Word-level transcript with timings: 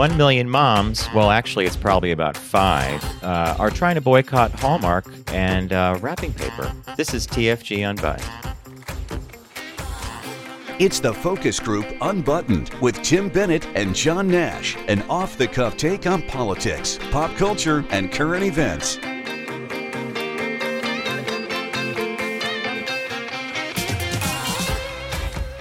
One 0.00 0.16
million 0.16 0.48
moms, 0.48 1.06
well, 1.14 1.28
actually, 1.28 1.66
it's 1.66 1.76
probably 1.76 2.12
about 2.12 2.34
five, 2.34 3.04
uh, 3.22 3.54
are 3.58 3.68
trying 3.68 3.96
to 3.96 4.00
boycott 4.00 4.50
Hallmark 4.50 5.04
and 5.26 5.74
uh, 5.74 5.98
wrapping 6.00 6.32
paper. 6.32 6.72
This 6.96 7.12
is 7.12 7.26
TFG 7.26 7.86
Unbuttoned. 7.86 8.26
It's 10.78 11.00
the 11.00 11.12
Focus 11.12 11.60
Group 11.60 11.84
Unbuttoned 12.00 12.70
with 12.80 12.94
Tim 13.02 13.28
Bennett 13.28 13.66
and 13.74 13.94
John 13.94 14.26
Nash, 14.26 14.74
an 14.88 15.02
off 15.10 15.36
the 15.36 15.46
cuff 15.46 15.76
take 15.76 16.06
on 16.06 16.22
politics, 16.22 16.98
pop 17.10 17.36
culture, 17.36 17.84
and 17.90 18.10
current 18.10 18.42
events. 18.42 18.96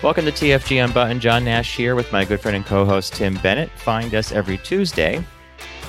Welcome 0.02 0.24
to 0.24 0.32
TFG 0.32 0.82
Unbuttoned. 0.82 1.20
John 1.20 1.44
Nash 1.44 1.76
here 1.76 1.94
with 1.94 2.10
my 2.14 2.24
good 2.24 2.40
friend 2.40 2.56
and 2.56 2.66
co 2.66 2.86
host 2.86 3.16
Tim 3.16 3.36
Bennett. 3.44 3.70
Find 3.72 4.16
us 4.16 4.32
every 4.32 4.58
Tuesday 4.60 5.22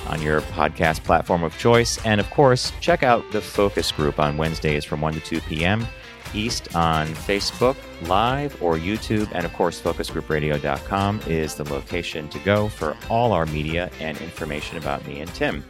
on 0.09 0.21
your 0.21 0.41
podcast 0.41 1.05
platform 1.05 1.45
of 1.45 1.57
choice. 1.59 2.05
And 2.05 2.21
of 2.21 2.29
course, 2.31 2.73
check 2.81 3.05
out 3.05 3.31
the 3.31 3.41
Focus 3.41 3.93
Group 3.93 4.19
on 4.19 4.37
Wednesdays 4.37 4.85
from 4.85 5.01
1 5.01 5.15
to 5.15 5.21
2 5.21 5.41
p.m. 5.43 5.87
East 6.35 6.75
on 6.75 7.07
Facebook 7.07 7.77
Live 8.09 8.61
or 8.61 8.75
YouTube. 8.75 9.31
And 9.33 9.47
of 9.47 9.53
course, 9.53 9.81
focusgroupradio.com 9.81 11.21
is 11.29 11.55
the 11.55 11.73
location 11.73 12.29
to 12.31 12.39
go 12.41 12.69
for 12.69 12.97
all 13.09 13.31
our 13.31 13.47
media 13.47 13.93
and 14.01 14.21
information 14.21 14.77
about 14.77 15.07
me 15.07 15.21
and 15.21 15.33
Tim. 15.35 15.65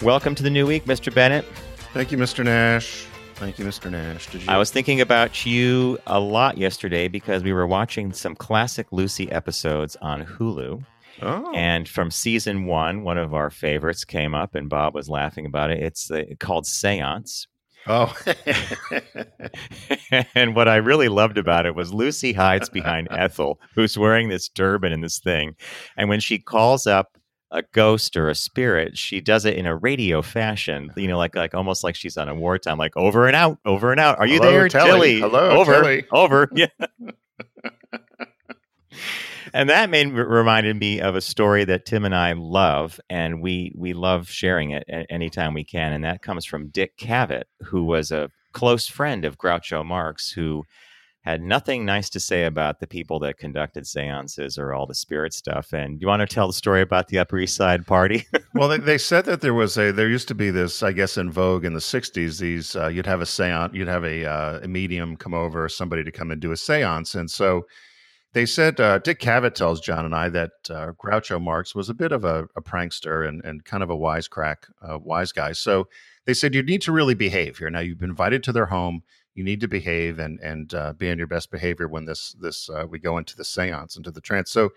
Welcome 0.00 0.34
to 0.36 0.42
the 0.42 0.50
new 0.50 0.66
week, 0.66 0.86
Mr. 0.86 1.14
Bennett. 1.14 1.44
Thank 1.92 2.12
you, 2.12 2.16
Mr. 2.16 2.42
Nash. 2.42 3.06
Thank 3.38 3.56
you, 3.60 3.64
Mr. 3.64 3.88
Nash. 3.88 4.26
Did 4.30 4.42
you? 4.42 4.48
I 4.48 4.58
was 4.58 4.72
thinking 4.72 5.00
about 5.00 5.46
you 5.46 5.96
a 6.08 6.18
lot 6.18 6.58
yesterday 6.58 7.06
because 7.06 7.44
we 7.44 7.52
were 7.52 7.68
watching 7.68 8.12
some 8.12 8.34
classic 8.34 8.88
Lucy 8.90 9.30
episodes 9.30 9.96
on 10.02 10.24
Hulu. 10.24 10.84
Oh. 11.22 11.52
And 11.54 11.88
from 11.88 12.10
season 12.10 12.66
one, 12.66 13.04
one 13.04 13.16
of 13.16 13.34
our 13.34 13.50
favorites 13.50 14.04
came 14.04 14.34
up, 14.34 14.56
and 14.56 14.68
Bob 14.68 14.92
was 14.92 15.08
laughing 15.08 15.46
about 15.46 15.70
it. 15.70 15.80
It's 15.80 16.10
uh, 16.10 16.24
called 16.40 16.66
Seance. 16.66 17.46
Oh. 17.86 18.12
and 20.34 20.56
what 20.56 20.66
I 20.66 20.76
really 20.76 21.08
loved 21.08 21.38
about 21.38 21.64
it 21.64 21.76
was 21.76 21.94
Lucy 21.94 22.32
hides 22.32 22.68
behind 22.68 23.06
Ethel, 23.12 23.60
who's 23.76 23.96
wearing 23.96 24.30
this 24.30 24.48
turban 24.48 24.92
and 24.92 25.04
this 25.04 25.20
thing. 25.20 25.54
And 25.96 26.08
when 26.08 26.18
she 26.18 26.38
calls 26.38 26.88
up 26.88 27.17
a 27.50 27.62
ghost 27.62 28.16
or 28.16 28.28
a 28.28 28.34
spirit, 28.34 28.98
she 28.98 29.20
does 29.20 29.44
it 29.44 29.56
in 29.56 29.66
a 29.66 29.76
radio 29.76 30.22
fashion. 30.22 30.90
You 30.96 31.08
know, 31.08 31.18
like 31.18 31.34
like 31.34 31.54
almost 31.54 31.82
like 31.84 31.94
she's 31.96 32.16
on 32.16 32.28
a 32.28 32.34
wartime, 32.34 32.78
like 32.78 32.96
over 32.96 33.26
and 33.26 33.34
out, 33.36 33.58
over 33.64 33.90
and 33.90 34.00
out. 34.00 34.18
Are 34.18 34.26
you 34.26 34.38
Hello, 34.38 34.50
there, 34.50 34.68
Tilly? 34.68 34.88
Tilly? 34.88 35.20
Hello, 35.20 35.50
over, 35.50 35.72
Tilly. 35.82 36.04
over. 36.12 36.50
Yeah. 36.56 36.66
and 39.54 39.68
that 39.70 39.90
made 39.90 40.12
reminded 40.12 40.76
me 40.78 41.00
of 41.00 41.14
a 41.16 41.20
story 41.20 41.64
that 41.64 41.86
Tim 41.86 42.04
and 42.04 42.14
I 42.14 42.32
love, 42.32 43.00
and 43.08 43.40
we 43.42 43.72
we 43.76 43.92
love 43.92 44.28
sharing 44.28 44.70
it 44.70 44.84
anytime 45.10 45.54
we 45.54 45.64
can. 45.64 45.92
And 45.92 46.04
that 46.04 46.22
comes 46.22 46.44
from 46.44 46.68
Dick 46.68 46.96
Cavett, 46.98 47.44
who 47.62 47.84
was 47.84 48.10
a 48.10 48.30
close 48.52 48.86
friend 48.86 49.24
of 49.24 49.38
Groucho 49.38 49.84
Marx, 49.84 50.30
who 50.32 50.64
had 51.22 51.42
nothing 51.42 51.84
nice 51.84 52.08
to 52.10 52.20
say 52.20 52.44
about 52.44 52.80
the 52.80 52.86
people 52.86 53.18
that 53.18 53.38
conducted 53.38 53.86
seances 53.86 54.56
or 54.56 54.72
all 54.72 54.86
the 54.86 54.94
spirit 54.94 55.34
stuff. 55.34 55.72
And 55.72 56.00
you 56.00 56.06
want 56.06 56.20
to 56.20 56.32
tell 56.32 56.46
the 56.46 56.52
story 56.52 56.80
about 56.80 57.08
the 57.08 57.18
Upper 57.18 57.38
East 57.38 57.56
Side 57.56 57.86
party? 57.86 58.24
well, 58.54 58.68
they, 58.68 58.78
they, 58.78 58.98
said 58.98 59.24
that 59.24 59.40
there 59.40 59.54
was 59.54 59.76
a, 59.76 59.90
there 59.90 60.08
used 60.08 60.28
to 60.28 60.34
be 60.34 60.50
this, 60.50 60.82
I 60.82 60.92
guess, 60.92 61.18
in 61.18 61.30
vogue 61.30 61.64
in 61.64 61.74
the 61.74 61.80
60s, 61.80 62.38
these, 62.38 62.76
uh, 62.76 62.86
you'd 62.86 63.06
have 63.06 63.20
a 63.20 63.26
seance, 63.26 63.74
you'd 63.74 63.88
have 63.88 64.04
a, 64.04 64.24
uh, 64.24 64.60
a 64.62 64.68
medium 64.68 65.16
come 65.16 65.34
over, 65.34 65.68
somebody 65.68 66.04
to 66.04 66.12
come 66.12 66.30
and 66.30 66.40
do 66.40 66.52
a 66.52 66.56
seance. 66.56 67.14
And 67.14 67.30
so 67.30 67.66
they 68.32 68.46
said, 68.46 68.78
uh, 68.78 68.98
Dick 68.98 69.20
Cavett 69.20 69.54
tells 69.54 69.80
John 69.80 70.04
and 70.04 70.14
I 70.14 70.28
that 70.28 70.50
uh, 70.70 70.92
Groucho 70.92 71.40
Marx 71.40 71.74
was 71.74 71.88
a 71.88 71.94
bit 71.94 72.12
of 72.12 72.24
a, 72.24 72.46
a 72.56 72.62
prankster 72.62 73.26
and, 73.26 73.44
and 73.44 73.64
kind 73.64 73.82
of 73.82 73.90
a 73.90 73.96
wisecrack, 73.96 74.56
uh, 74.82 74.98
wise 74.98 75.32
guy. 75.32 75.52
So 75.52 75.88
they 76.26 76.34
said, 76.34 76.54
you 76.54 76.62
need 76.62 76.82
to 76.82 76.92
really 76.92 77.14
behave 77.14 77.58
here. 77.58 77.70
Now, 77.70 77.80
you've 77.80 77.98
been 77.98 78.10
invited 78.10 78.42
to 78.44 78.52
their 78.52 78.66
home 78.66 79.02
you 79.38 79.44
need 79.44 79.60
to 79.60 79.68
behave 79.68 80.18
and 80.18 80.40
and 80.40 80.74
uh, 80.74 80.92
be 80.92 81.08
on 81.10 81.16
your 81.16 81.28
best 81.28 81.52
behavior 81.52 81.86
when 81.86 82.04
this 82.04 82.34
this 82.40 82.68
uh, 82.68 82.84
we 82.90 82.98
go 82.98 83.16
into 83.18 83.36
the 83.36 83.44
séance 83.44 83.96
into 83.96 84.10
the 84.10 84.20
trance. 84.20 84.50
So 84.50 84.70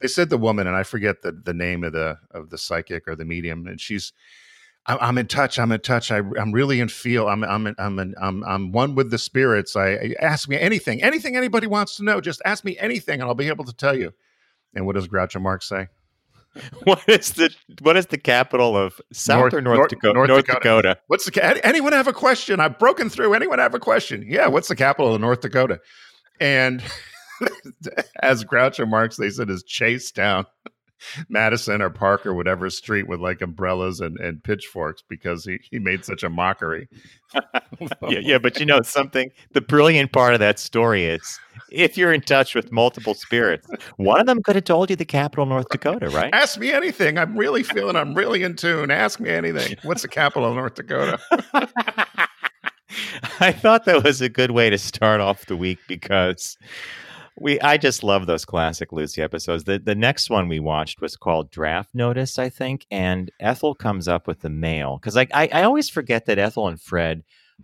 they 0.00 0.06
said 0.06 0.28
the 0.28 0.36
woman, 0.36 0.66
and 0.66 0.76
I 0.76 0.82
forget 0.82 1.22
the 1.22 1.32
the 1.32 1.54
name 1.54 1.82
of 1.82 1.94
the 1.94 2.18
of 2.30 2.50
the 2.50 2.58
psychic 2.58 3.08
or 3.08 3.16
the 3.16 3.24
medium, 3.24 3.66
and 3.66 3.80
she's. 3.80 4.12
I'm 4.84 5.16
in 5.16 5.28
touch. 5.28 5.60
I'm 5.60 5.70
in 5.70 5.78
touch. 5.78 6.10
I, 6.10 6.16
am 6.16 6.50
really 6.50 6.80
in 6.80 6.88
feel. 6.88 7.28
I'm 7.28 7.44
I'm 7.44 7.72
I'm 7.78 8.00
in, 8.00 8.16
I'm 8.20 8.42
I'm 8.42 8.72
one 8.72 8.96
with 8.96 9.12
the 9.12 9.18
spirits. 9.18 9.76
I, 9.76 9.90
I 9.90 10.14
ask 10.20 10.48
me 10.48 10.58
anything, 10.58 11.04
anything 11.04 11.36
anybody 11.36 11.68
wants 11.68 11.94
to 11.98 12.02
know. 12.02 12.20
Just 12.20 12.42
ask 12.44 12.64
me 12.64 12.76
anything, 12.78 13.20
and 13.20 13.28
I'll 13.28 13.36
be 13.36 13.46
able 13.46 13.64
to 13.66 13.72
tell 13.72 13.96
you. 13.96 14.12
And 14.74 14.84
what 14.84 14.96
does 14.96 15.06
Groucho 15.06 15.40
Marx 15.40 15.68
say? 15.68 15.86
what 16.84 17.02
is 17.08 17.32
the 17.32 17.50
what 17.80 17.96
is 17.96 18.06
the 18.06 18.18
capital 18.18 18.76
of 18.76 19.00
South 19.12 19.40
North, 19.40 19.54
or 19.54 19.60
North, 19.60 19.76
North, 19.78 19.90
Dakota? 19.90 20.14
North, 20.14 20.28
North 20.28 20.46
Dakota. 20.46 20.60
Dakota. 20.60 20.98
What's 21.06 21.24
the 21.24 21.66
anyone 21.66 21.92
have 21.92 22.08
a 22.08 22.12
question? 22.12 22.60
I've 22.60 22.78
broken 22.78 23.08
through. 23.08 23.34
Anyone 23.34 23.58
have 23.58 23.74
a 23.74 23.78
question? 23.78 24.24
Yeah, 24.28 24.48
what's 24.48 24.68
the 24.68 24.76
capital 24.76 25.14
of 25.14 25.20
North 25.20 25.40
Dakota? 25.40 25.80
And 26.40 26.82
as 28.22 28.44
Groucho 28.44 28.88
Marx, 28.88 29.16
they 29.16 29.30
said 29.30 29.50
is 29.50 29.62
Chase 29.62 30.10
Town. 30.10 30.46
Madison 31.28 31.82
or 31.82 31.90
Park 31.90 32.26
or 32.26 32.34
whatever 32.34 32.70
street 32.70 33.08
with 33.08 33.20
like 33.20 33.40
umbrellas 33.40 34.00
and, 34.00 34.18
and 34.18 34.42
pitchforks 34.42 35.02
because 35.08 35.44
he, 35.44 35.58
he 35.70 35.78
made 35.78 36.04
such 36.04 36.22
a 36.22 36.28
mockery. 36.28 36.88
yeah, 37.80 37.88
yeah, 38.20 38.38
but 38.38 38.58
you 38.60 38.66
know 38.66 38.82
something? 38.82 39.30
The 39.52 39.60
brilliant 39.60 40.12
part 40.12 40.34
of 40.34 40.40
that 40.40 40.58
story 40.58 41.04
is 41.04 41.38
if 41.70 41.96
you're 41.96 42.12
in 42.12 42.20
touch 42.20 42.54
with 42.54 42.72
multiple 42.72 43.14
spirits, 43.14 43.68
one 43.96 44.20
of 44.20 44.26
them 44.26 44.42
could 44.42 44.56
have 44.56 44.64
told 44.64 44.90
you 44.90 44.96
the 44.96 45.04
capital 45.04 45.44
of 45.44 45.48
North 45.48 45.68
Dakota, 45.68 46.08
right? 46.10 46.32
Ask 46.32 46.58
me 46.58 46.72
anything. 46.72 47.18
I'm 47.18 47.36
really 47.36 47.62
feeling 47.62 47.96
I'm 47.96 48.14
really 48.14 48.42
in 48.42 48.56
tune. 48.56 48.90
Ask 48.90 49.20
me 49.20 49.30
anything. 49.30 49.76
What's 49.82 50.02
the 50.02 50.08
capital 50.08 50.48
of 50.48 50.54
North 50.54 50.74
Dakota? 50.74 51.18
I 53.40 53.52
thought 53.52 53.86
that 53.86 54.04
was 54.04 54.20
a 54.20 54.28
good 54.28 54.50
way 54.50 54.68
to 54.70 54.78
start 54.78 55.20
off 55.20 55.46
the 55.46 55.56
week 55.56 55.78
because 55.88 56.58
we 57.40 57.60
I 57.60 57.76
just 57.76 58.02
love 58.02 58.26
those 58.26 58.44
classic 58.44 58.92
Lucy 58.92 59.22
episodes. 59.22 59.64
The 59.64 59.78
the 59.78 59.94
next 59.94 60.30
one 60.30 60.48
we 60.48 60.60
watched 60.60 61.00
was 61.00 61.16
called 61.16 61.50
Draft 61.50 61.94
Notice, 61.94 62.38
I 62.38 62.48
think, 62.48 62.86
and 62.90 63.30
Ethel 63.40 63.74
comes 63.74 64.08
up 64.08 64.26
with 64.26 64.40
the 64.40 64.50
mail 64.50 64.98
because 64.98 65.16
like 65.16 65.30
I, 65.32 65.48
I 65.52 65.62
always 65.62 65.88
forget 65.88 66.26
that 66.26 66.38
Ethel 66.38 66.68
and 66.68 66.80
Fred 66.80 67.22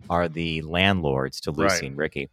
are 0.09 0.27
the 0.27 0.61
landlords 0.63 1.39
to 1.41 1.51
Lucy 1.51 1.73
right. 1.73 1.83
and 1.83 1.97
Ricky. 1.97 2.29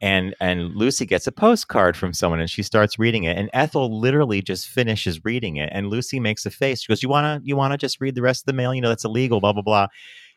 And 0.00 0.36
and 0.40 0.76
Lucy 0.76 1.06
gets 1.06 1.26
a 1.26 1.32
postcard 1.32 1.96
from 1.96 2.12
someone 2.12 2.38
and 2.38 2.48
she 2.48 2.62
starts 2.62 3.00
reading 3.00 3.24
it. 3.24 3.36
And 3.36 3.50
Ethel 3.52 3.98
literally 3.98 4.40
just 4.40 4.68
finishes 4.68 5.24
reading 5.24 5.56
it. 5.56 5.70
And 5.72 5.88
Lucy 5.88 6.20
makes 6.20 6.46
a 6.46 6.50
face. 6.50 6.82
She 6.82 6.92
goes, 6.92 7.02
You 7.02 7.08
wanna 7.08 7.40
you 7.42 7.56
wanna 7.56 7.76
just 7.76 8.00
read 8.00 8.14
the 8.14 8.22
rest 8.22 8.42
of 8.42 8.46
the 8.46 8.52
mail? 8.52 8.72
You 8.72 8.80
know, 8.80 8.88
that's 8.90 9.04
illegal, 9.04 9.40
blah, 9.40 9.52
blah, 9.52 9.62
blah 9.62 9.88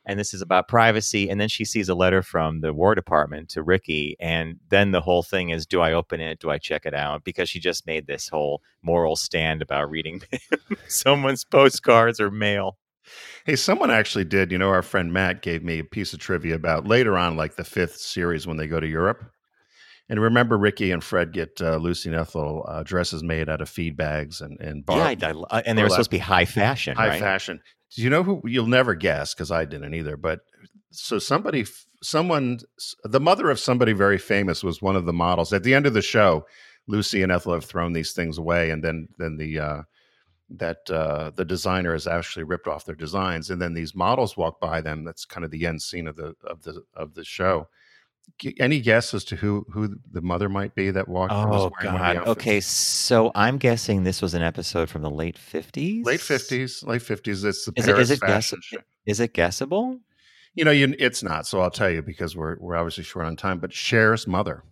and 0.05 0.19
this 0.19 0.33
is 0.33 0.41
about 0.41 0.67
privacy. 0.67 1.29
And 1.29 1.39
then 1.39 1.49
she 1.49 1.65
sees 1.65 1.89
a 1.89 1.95
letter 1.95 2.21
from 2.21 2.61
the 2.61 2.73
War 2.73 2.95
Department 2.95 3.49
to 3.49 3.63
Ricky, 3.63 4.15
and 4.19 4.59
then 4.69 4.91
the 4.91 5.01
whole 5.01 5.23
thing 5.23 5.49
is: 5.49 5.65
Do 5.65 5.81
I 5.81 5.93
open 5.93 6.21
it? 6.21 6.39
Do 6.39 6.49
I 6.49 6.57
check 6.57 6.85
it 6.85 6.93
out? 6.93 7.23
Because 7.23 7.49
she 7.49 7.59
just 7.59 7.85
made 7.85 8.07
this 8.07 8.29
whole 8.29 8.61
moral 8.81 9.15
stand 9.15 9.61
about 9.61 9.89
reading 9.89 10.21
someone's 10.87 11.43
postcards 11.43 12.19
or 12.19 12.31
mail. 12.31 12.77
Hey, 13.45 13.55
someone 13.55 13.91
actually 13.91 14.25
did. 14.25 14.51
You 14.51 14.57
know, 14.57 14.69
our 14.69 14.83
friend 14.83 15.11
Matt 15.11 15.41
gave 15.41 15.63
me 15.63 15.79
a 15.79 15.83
piece 15.83 16.13
of 16.13 16.19
trivia 16.19 16.55
about 16.55 16.87
later 16.87 17.17
on, 17.17 17.35
like 17.35 17.55
the 17.55 17.63
fifth 17.63 17.97
series 17.97 18.47
when 18.47 18.57
they 18.57 18.67
go 18.67 18.79
to 18.79 18.87
Europe. 18.87 19.23
And 20.09 20.19
remember, 20.19 20.57
Ricky 20.57 20.91
and 20.91 21.01
Fred 21.01 21.31
get 21.31 21.61
uh, 21.61 21.77
Lucy 21.77 22.09
and 22.09 22.19
Ethel 22.19 22.65
uh, 22.67 22.83
dresses 22.83 23.23
made 23.23 23.47
out 23.47 23.61
of 23.61 23.69
feed 23.69 23.95
bags 23.95 24.41
and 24.41 24.59
and 24.59 24.85
bar- 24.85 24.97
yeah, 24.97 25.33
I, 25.49 25.57
I, 25.57 25.61
and 25.61 25.77
they 25.77 25.83
were 25.83 25.89
supposed 25.89 26.09
to 26.09 26.15
be 26.15 26.19
high 26.19 26.45
fashion, 26.45 26.97
high 26.97 27.09
right? 27.09 27.19
fashion. 27.19 27.61
Do 27.95 28.01
you 28.01 28.09
know 28.09 28.23
who 28.23 28.41
you'll 28.45 28.67
never 28.67 28.95
guess 28.95 29.33
because 29.33 29.51
I 29.51 29.65
didn't 29.65 29.93
either. 29.93 30.15
But 30.17 30.41
so 30.91 31.19
somebody, 31.19 31.65
someone, 32.01 32.59
the 33.03 33.19
mother 33.19 33.49
of 33.49 33.59
somebody 33.59 33.93
very 33.93 34.17
famous 34.17 34.63
was 34.63 34.81
one 34.81 34.95
of 34.95 35.05
the 35.05 35.13
models. 35.13 35.51
At 35.51 35.63
the 35.63 35.73
end 35.73 35.85
of 35.85 35.93
the 35.93 36.01
show, 36.01 36.45
Lucy 36.87 37.21
and 37.21 37.31
Ethel 37.31 37.53
have 37.53 37.65
thrown 37.65 37.93
these 37.93 38.13
things 38.13 38.37
away, 38.37 38.69
and 38.69 38.83
then 38.83 39.09
then 39.17 39.37
the 39.37 39.59
uh, 39.59 39.81
that 40.49 40.89
uh, 40.89 41.31
the 41.35 41.45
designer 41.45 41.93
has 41.93 42.07
actually 42.07 42.43
ripped 42.43 42.67
off 42.67 42.85
their 42.85 42.95
designs, 42.95 43.49
and 43.49 43.61
then 43.61 43.73
these 43.73 43.95
models 43.95 44.35
walk 44.35 44.59
by 44.59 44.81
them. 44.81 45.03
That's 45.03 45.25
kind 45.25 45.45
of 45.45 45.51
the 45.51 45.65
end 45.65 45.81
scene 45.81 46.07
of 46.07 46.15
the 46.15 46.35
of 46.43 46.63
the 46.63 46.83
of 46.95 47.13
the 47.13 47.23
show 47.23 47.67
any 48.59 48.79
guess 48.79 49.13
as 49.13 49.23
to 49.25 49.35
who 49.35 49.65
who 49.71 49.95
the 50.11 50.21
mother 50.21 50.49
might 50.49 50.73
be 50.75 50.89
that 50.91 51.07
walked? 51.07 51.33
Oh 51.33 51.71
God! 51.81 52.17
Okay, 52.27 52.59
so 52.59 53.31
I'm 53.35 53.57
guessing 53.57 54.03
this 54.03 54.21
was 54.21 54.33
an 54.33 54.41
episode 54.41 54.89
from 54.89 55.01
the 55.03 55.09
late 55.09 55.37
fifties. 55.37 56.05
Late 56.05 56.19
fifties, 56.21 56.83
late 56.83 57.01
fifties. 57.01 57.43
It's 57.43 57.65
the 57.65 57.73
is 57.75 57.85
Paris 57.85 57.99
it, 57.99 58.01
is 58.03 58.11
it 58.11 58.19
fashion 58.19 58.59
guess- 58.71 58.81
Is 59.05 59.19
it 59.19 59.33
guessable? 59.33 59.99
You 60.55 60.65
know, 60.65 60.71
you, 60.71 60.93
it's 60.99 61.23
not. 61.23 61.47
So 61.47 61.61
I'll 61.61 61.69
tell 61.71 61.89
you 61.89 62.01
because 62.01 62.35
we're 62.35 62.57
we're 62.59 62.75
obviously 62.75 63.03
short 63.03 63.25
on 63.25 63.35
time. 63.35 63.59
But 63.59 63.71
Cher's 63.71 64.27
mother, 64.27 64.63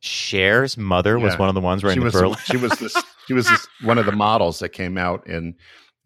Cher's 0.00 0.76
mother 0.78 1.18
was 1.18 1.36
one 1.38 1.48
of 1.48 1.54
the 1.54 1.60
ones 1.60 1.82
wearing 1.82 1.96
she 1.96 2.00
the 2.00 2.04
was 2.04 2.14
burlap. 2.14 2.38
she 2.40 2.56
was 2.56 2.72
this 2.78 2.96
she 3.26 3.34
was 3.34 3.46
this, 3.48 3.66
one 3.82 3.98
of 3.98 4.06
the 4.06 4.12
models 4.12 4.60
that 4.60 4.70
came 4.70 4.96
out 4.96 5.26
in 5.26 5.54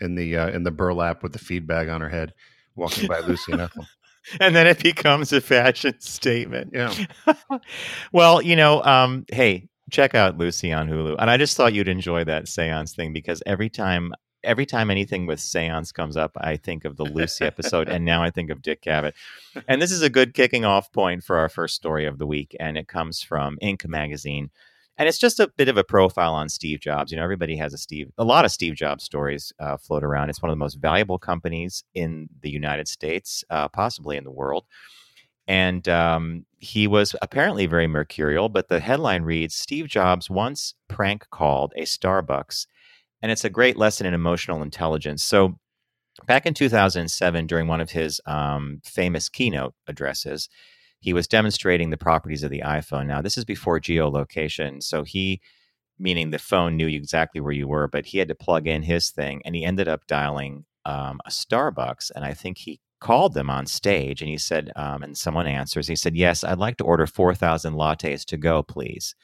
in 0.01 0.15
the 0.17 0.37
uh, 0.37 0.49
in 0.49 0.65
the 0.65 0.71
burlap 0.73 1.23
with 1.23 1.33
the 1.33 1.39
feed 1.39 1.67
bag 1.67 1.89
on 1.89 2.01
her 2.01 2.09
head, 2.09 2.33
walking 2.75 3.07
by 3.07 3.21
Lucy 3.21 3.53
and 3.53 3.61
Ethel. 3.61 3.87
And 4.41 4.55
then 4.55 4.67
it 4.67 4.83
becomes 4.83 5.33
a 5.33 5.41
fashion 5.41 6.01
statement. 6.01 6.71
Yeah. 6.73 6.95
well, 8.13 8.43
you 8.43 8.57
know, 8.57 8.83
um, 8.83 9.25
hey, 9.31 9.69
check 9.91 10.15
out 10.15 10.39
Lucy 10.39 10.73
on 10.73 10.89
Hulu. 10.89 11.17
And 11.19 11.31
I 11.31 11.37
just 11.37 11.57
thought 11.57 11.73
you'd 11.75 11.89
enjoy 11.89 12.25
that 12.25 12.49
seance 12.49 12.95
thing 12.95 13.13
because 13.13 13.43
every 13.47 13.69
time 13.69 14.13
every 14.45 14.67
time 14.67 14.91
anything 14.91 15.27
with 15.27 15.41
seance 15.41 15.93
comes 15.93 16.17
up, 16.17 16.33
I 16.37 16.57
think 16.57 16.85
of 16.85 16.97
the 16.97 17.05
Lucy 17.05 17.45
episode, 17.45 17.89
and 17.89 18.05
now 18.05 18.23
I 18.23 18.31
think 18.31 18.51
of 18.51 18.63
Dick 18.63 18.83
Cavett. 18.83 19.13
And 19.69 19.81
this 19.81 19.93
is 19.93 20.03
a 20.03 20.11
good 20.11 20.35
kicking 20.35 20.65
off 20.65 20.91
point 20.93 21.23
for 21.23 21.39
our 21.39 21.49
first 21.49 21.75
story 21.77 22.07
of 22.07 22.19
the 22.19 22.27
week, 22.27 22.57
and 22.59 22.77
it 22.77 22.89
comes 22.89 23.23
from 23.23 23.57
Inc. 23.63 23.87
magazine. 23.87 24.51
And 24.99 25.09
it's 25.09 25.19
just 25.19 25.41
a 25.41 25.49
bit 25.57 25.69
of 25.69 25.79
a 25.79 25.85
profile 25.85 26.35
on 26.35 26.49
Steve 26.49 26.81
Jobs. 26.81 27.11
You 27.11 27.17
know, 27.17 27.25
everybody 27.25 27.57
has 27.57 27.73
a 27.73 27.79
Steve, 27.79 28.11
a 28.19 28.25
lot 28.25 28.45
of 28.45 28.53
Steve 28.53 28.75
Jobs 28.75 29.05
stories 29.05 29.53
uh, 29.59 29.77
float 29.77 30.05
around. 30.05 30.29
It's 30.29 30.43
one 30.43 30.51
of 30.51 30.55
the 30.55 30.63
most 30.63 30.75
valuable 30.75 31.19
companies 31.19 31.83
in 31.95 32.29
the 32.43 32.51
United 32.51 32.89
States, 32.89 33.43
uh, 33.49 33.69
possibly 33.69 34.17
in 34.17 34.25
the 34.25 34.31
world. 34.31 34.67
And 35.49 35.89
um, 35.89 36.47
he 36.59 36.87
was 36.87 37.17
apparently 37.21 37.67
very 37.67 37.87
mercurial, 37.87 38.49
but 38.49 38.69
the 38.69 38.81
headline 38.81 39.23
reads 39.23 39.55
Steve 39.55 39.89
Jobs 39.89 40.31
once 40.31 40.75
prank 40.89 41.29
called 41.31 41.73
a 41.75 41.83
Starbucks. 41.83 42.67
And 43.23 43.33
it's 43.33 43.45
a 43.45 43.51
great 43.51 43.77
lesson 43.77 44.07
in 44.07 44.15
emotional 44.15 44.63
intelligence. 44.63 45.23
So, 45.23 45.59
back 46.27 46.47
in 46.47 46.55
2007, 46.55 47.47
during 47.47 47.67
one 47.67 47.81
of 47.81 47.91
his 47.91 48.21
um, 48.27 48.81
famous 48.85 49.29
keynote 49.29 49.75
addresses, 49.87 50.49
he 51.03 51.13
was 51.13 51.27
demonstrating 51.27 51.91
the 51.91 51.97
properties 51.97 52.45
of 52.45 52.51
the 52.51 52.63
iPhone. 52.65 53.07
Now, 53.07 53.21
this 53.21 53.37
is 53.37 53.45
before 53.45 53.81
geolocation. 53.81 54.81
So, 54.83 55.03
he, 55.03 55.41
meaning 55.99 56.31
the 56.31 56.39
phone 56.39 56.77
knew 56.77 56.87
exactly 56.87 57.41
where 57.41 57.53
you 57.53 57.67
were, 57.67 57.89
but 57.89 58.07
he 58.07 58.19
had 58.19 58.29
to 58.29 58.37
plug 58.37 58.69
in 58.69 58.83
his 58.83 59.11
thing 59.11 59.43
and 59.45 59.57
he 59.57 59.65
ended 59.65 59.89
up 59.89 60.07
dialing 60.07 60.65
um, 60.85 61.21
a 61.27 61.31
Starbucks. 61.31 62.13
And 62.15 62.25
I 62.25 62.35
think 62.35 62.59
he 62.59 62.81
called 63.01 63.35
them 63.35 63.51
on 63.51 63.67
stage 63.67 64.23
and 64.23 64.31
he 64.31 64.39
said, 64.39 64.71
um, 64.77 65.03
and 65.03 65.19
someone 65.19 65.49
answers, 65.49 65.89
he 65.89 65.97
said, 65.97 66.15
Yes, 66.15 66.45
I'd 66.45 66.59
like 66.59 66.77
to 66.77 66.85
order 66.85 67.07
4,000 67.07 67.75
lattes 67.75 68.25
to 68.27 68.37
go, 68.37 68.63
please. 68.63 69.17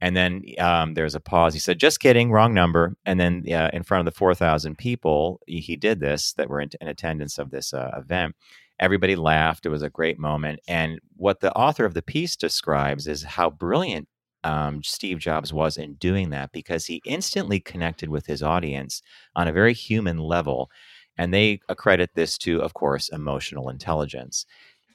And 0.00 0.16
then 0.16 0.42
um, 0.58 0.94
there's 0.94 1.14
a 1.16 1.20
pause. 1.20 1.54
He 1.54 1.60
said, 1.60 1.80
Just 1.80 1.98
kidding, 1.98 2.30
wrong 2.30 2.54
number. 2.54 2.94
And 3.04 3.18
then 3.18 3.44
uh, 3.52 3.70
in 3.72 3.82
front 3.82 4.06
of 4.06 4.12
the 4.12 4.16
4,000 4.16 4.78
people, 4.78 5.40
he, 5.46 5.58
he, 5.58 5.76
did 5.76 5.98
this 5.98 6.34
that 6.34 6.48
were 6.48 6.60
in, 6.60 6.70
in 6.80 6.86
attendance 6.86 7.38
of 7.38 7.50
this 7.50 7.74
uh, 7.74 7.90
event. 7.96 8.36
Everybody 8.80 9.16
laughed. 9.16 9.66
It 9.66 9.70
was 9.70 9.82
a 9.82 9.90
great 9.90 10.18
moment. 10.18 10.60
And 10.66 10.98
what 11.16 11.40
the 11.40 11.52
author 11.54 11.84
of 11.84 11.94
the 11.94 12.02
piece 12.02 12.36
describes 12.36 13.06
is 13.06 13.22
how 13.22 13.50
brilliant 13.50 14.08
um, 14.42 14.82
Steve 14.82 15.18
Jobs 15.18 15.52
was 15.52 15.76
in 15.76 15.94
doing 15.94 16.30
that 16.30 16.52
because 16.52 16.86
he 16.86 17.00
instantly 17.06 17.60
connected 17.60 18.10
with 18.10 18.26
his 18.26 18.42
audience 18.42 19.00
on 19.34 19.48
a 19.48 19.52
very 19.52 19.72
human 19.72 20.18
level 20.18 20.70
and 21.16 21.32
they 21.32 21.60
accredit 21.68 22.10
this 22.14 22.36
to, 22.38 22.60
of 22.60 22.74
course, 22.74 23.08
emotional 23.08 23.68
intelligence. 23.68 24.46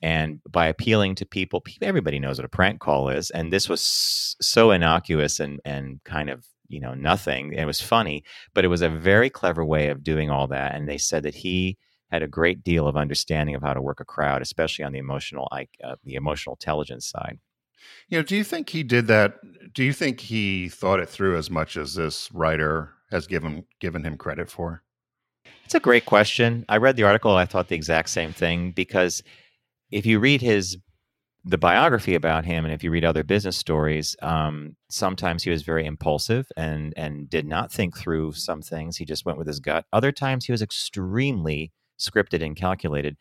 And 0.02 0.42
by 0.50 0.68
appealing 0.68 1.16
to 1.16 1.26
people, 1.26 1.64
everybody 1.81 2.20
knows 2.20 2.38
what 2.38 2.46
a 2.46 2.50
prank 2.50 2.80
call 2.80 3.10
is. 3.10 3.30
And 3.31 3.52
this 3.52 3.68
was 3.68 4.36
so 4.42 4.72
innocuous 4.72 5.40
and, 5.40 5.60
and 5.66 6.02
kind 6.04 6.30
of, 6.30 6.46
you 6.68 6.80
know, 6.80 6.94
nothing. 6.94 7.54
It 7.54 7.66
was 7.66 7.81
funny, 7.81 8.24
but 8.54 8.64
it 8.64 8.70
was 8.70 8.81
a 8.81 8.90
very 8.90 9.30
clever 9.30 9.66
way 9.66 9.90
of 9.90 10.04
doing 10.04 10.30
all 10.30 10.48
that. 10.48 10.76
And 10.76 10.88
they 10.88 10.98
said 10.98 11.24
that 11.24 11.36
he 11.36 11.78
had 12.11 12.23
a 12.23 12.27
great 12.27 12.63
deal 12.63 12.88
of 12.88 12.97
understanding 12.97 13.56
of 13.56 13.61
how 13.61 13.73
to 13.73 13.81
work 13.81 14.00
a 14.00 14.06
crowd, 14.06 14.41
especially 14.41 14.85
on 14.85 14.91
the 14.91 15.00
emotional, 15.00 15.47
uh, 15.51 15.95
the 16.03 16.15
emotional 16.15 16.56
intelligence 16.56 17.07
side. 17.07 17.39
You 18.09 18.17
know, 18.17 18.23
do 18.23 18.35
you 18.35 18.44
think 18.44 18.69
he 18.69 18.83
did 18.83 19.07
that? 19.07 19.39
Do 19.73 19.83
you 19.83 19.94
think 19.94 20.21
he 20.21 20.69
thought 20.69 21.00
it 21.00 21.09
through 21.09 21.38
as 21.38 21.50
much 21.50 21.77
as 21.77 21.95
this 21.95 22.31
writer 22.31 22.94
has 23.11 23.27
given 23.27 23.65
given 23.79 24.03
him 24.03 24.17
credit 24.17 24.50
for? 24.50 24.83
It's 25.65 25.75
a 25.75 25.79
great 25.79 26.06
question. 26.06 26.65
I 26.67 26.77
read 26.77 26.95
the 26.95 27.03
article. 27.03 27.35
I 27.35 27.45
thought 27.45 27.67
the 27.67 27.75
exact 27.75 28.09
same 28.09 28.33
thing 28.33 28.71
because 28.71 29.23
if 29.91 30.06
you 30.06 30.19
read 30.19 30.41
his 30.41 30.77
the 31.45 31.57
biography 31.57 32.15
about 32.15 32.44
him, 32.44 32.65
and 32.65 32.73
if 32.73 32.83
you 32.83 32.91
read 32.91 33.06
other 33.06 33.23
business 33.23 33.56
stories, 33.56 34.15
um, 34.21 34.75
sometimes 34.89 35.44
he 35.44 35.50
was 35.50 35.61
very 35.61 35.85
impulsive 35.85 36.47
and 36.57 36.94
and 36.97 37.29
did 37.29 37.45
not 37.45 37.71
think 37.71 37.97
through 37.97 38.33
some 38.33 38.61
things. 38.61 38.97
He 38.97 39.06
just 39.06 39.25
went 39.25 39.38
with 39.38 39.47
his 39.47 39.59
gut. 39.59 39.85
Other 39.94 40.11
times 40.11 40.45
he 40.45 40.51
was 40.51 40.61
extremely 40.61 41.71
scripted 42.00 42.44
and 42.44 42.56
calculated. 42.56 43.18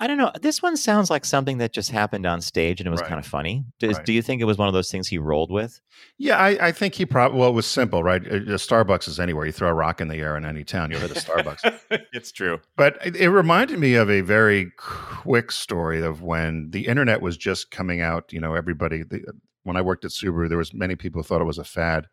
I 0.00 0.06
don't 0.06 0.16
know. 0.16 0.30
This 0.40 0.62
one 0.62 0.76
sounds 0.76 1.10
like 1.10 1.24
something 1.24 1.58
that 1.58 1.72
just 1.72 1.90
happened 1.90 2.24
on 2.24 2.40
stage 2.40 2.80
and 2.80 2.86
it 2.86 2.90
was 2.90 3.00
right. 3.00 3.08
kind 3.08 3.18
of 3.18 3.26
funny. 3.26 3.64
Does, 3.80 3.96
right. 3.96 4.06
Do 4.06 4.12
you 4.12 4.22
think 4.22 4.40
it 4.40 4.44
was 4.44 4.56
one 4.56 4.68
of 4.68 4.74
those 4.74 4.92
things 4.92 5.08
he 5.08 5.18
rolled 5.18 5.50
with? 5.50 5.80
Yeah, 6.18 6.38
I, 6.38 6.68
I 6.68 6.72
think 6.72 6.94
he 6.94 7.04
probably, 7.04 7.40
well, 7.40 7.48
it 7.48 7.54
was 7.54 7.66
simple, 7.66 8.04
right? 8.04 8.24
Uh, 8.24 8.36
a 8.36 8.58
Starbucks 8.58 9.08
is 9.08 9.18
anywhere. 9.18 9.44
You 9.44 9.50
throw 9.50 9.68
a 9.68 9.74
rock 9.74 10.00
in 10.00 10.06
the 10.06 10.18
air 10.18 10.36
in 10.36 10.44
any 10.44 10.62
town, 10.62 10.92
you'll 10.92 11.00
hit 11.00 11.10
a 11.10 11.14
Starbucks. 11.14 11.80
it's 12.12 12.30
true. 12.30 12.60
But 12.76 12.98
it, 13.04 13.16
it 13.16 13.30
reminded 13.30 13.80
me 13.80 13.94
of 13.94 14.08
a 14.08 14.20
very 14.20 14.70
quick 14.76 15.50
story 15.50 16.00
of 16.00 16.22
when 16.22 16.70
the 16.70 16.86
internet 16.86 17.20
was 17.20 17.36
just 17.36 17.72
coming 17.72 18.00
out. 18.00 18.32
You 18.32 18.40
know, 18.40 18.54
everybody, 18.54 19.02
the, 19.02 19.24
uh, 19.28 19.32
when 19.64 19.76
I 19.76 19.82
worked 19.82 20.04
at 20.04 20.12
Subaru, 20.12 20.48
there 20.48 20.58
was 20.58 20.72
many 20.72 20.94
people 20.94 21.20
who 21.20 21.26
thought 21.26 21.40
it 21.40 21.44
was 21.44 21.58
a 21.58 21.64
fad. 21.64 22.06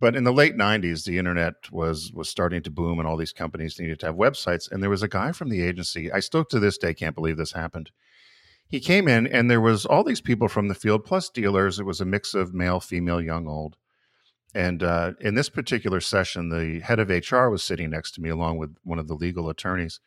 But 0.00 0.16
in 0.16 0.24
the 0.24 0.32
late 0.32 0.56
'90s, 0.56 1.04
the 1.04 1.18
internet 1.18 1.70
was 1.70 2.10
was 2.12 2.28
starting 2.28 2.62
to 2.62 2.70
boom, 2.70 2.98
and 2.98 3.06
all 3.06 3.18
these 3.18 3.32
companies 3.32 3.78
needed 3.78 4.00
to 4.00 4.06
have 4.06 4.16
websites. 4.16 4.70
And 4.70 4.82
there 4.82 4.90
was 4.90 5.02
a 5.02 5.08
guy 5.08 5.32
from 5.32 5.50
the 5.50 5.62
agency. 5.62 6.10
I 6.10 6.20
still 6.20 6.44
to 6.46 6.58
this 6.58 6.78
day 6.78 6.94
can't 6.94 7.14
believe 7.14 7.36
this 7.36 7.52
happened. 7.52 7.90
He 8.66 8.80
came 8.80 9.08
in, 9.08 9.26
and 9.26 9.50
there 9.50 9.60
was 9.60 9.84
all 9.84 10.02
these 10.02 10.20
people 10.20 10.48
from 10.48 10.68
the 10.68 10.74
field, 10.74 11.04
plus 11.04 11.28
dealers. 11.28 11.78
It 11.78 11.84
was 11.84 12.00
a 12.00 12.04
mix 12.04 12.34
of 12.34 12.54
male, 12.54 12.80
female, 12.80 13.20
young, 13.20 13.46
old. 13.46 13.76
And 14.54 14.82
uh, 14.82 15.12
in 15.20 15.34
this 15.34 15.48
particular 15.48 16.00
session, 16.00 16.48
the 16.48 16.80
head 16.80 16.98
of 16.98 17.10
HR 17.10 17.48
was 17.48 17.62
sitting 17.62 17.90
next 17.90 18.12
to 18.12 18.20
me, 18.20 18.30
along 18.30 18.58
with 18.58 18.74
one 18.82 18.98
of 18.98 19.06
the 19.06 19.14
legal 19.14 19.48
attorneys. 19.48 20.00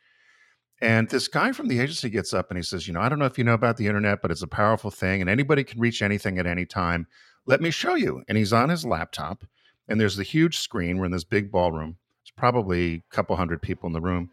And 0.81 1.07
this 1.09 1.27
guy 1.27 1.51
from 1.51 1.67
the 1.67 1.79
agency 1.79 2.09
gets 2.09 2.33
up 2.33 2.49
and 2.49 2.57
he 2.57 2.63
says, 2.63 2.87
You 2.87 2.93
know, 2.93 2.99
I 2.99 3.09
don't 3.09 3.19
know 3.19 3.25
if 3.25 3.37
you 3.37 3.43
know 3.43 3.53
about 3.53 3.77
the 3.77 3.87
internet, 3.87 4.21
but 4.21 4.31
it's 4.31 4.41
a 4.41 4.47
powerful 4.47 4.91
thing, 4.91 5.21
and 5.21 5.29
anybody 5.29 5.63
can 5.63 5.79
reach 5.79 6.01
anything 6.01 6.39
at 6.39 6.47
any 6.47 6.65
time. 6.65 7.05
Let 7.45 7.61
me 7.61 7.69
show 7.69 7.95
you. 7.95 8.23
And 8.27 8.37
he's 8.37 8.53
on 8.53 8.69
his 8.69 8.85
laptop 8.85 9.43
and 9.87 9.99
there's 9.99 10.15
the 10.15 10.23
huge 10.23 10.57
screen. 10.57 10.97
We're 10.97 11.05
in 11.05 11.11
this 11.11 11.23
big 11.23 11.51
ballroom. 11.51 11.97
It's 12.21 12.31
probably 12.31 12.95
a 12.95 13.15
couple 13.15 13.35
hundred 13.35 13.61
people 13.61 13.87
in 13.87 13.93
the 13.93 14.01
room. 14.01 14.29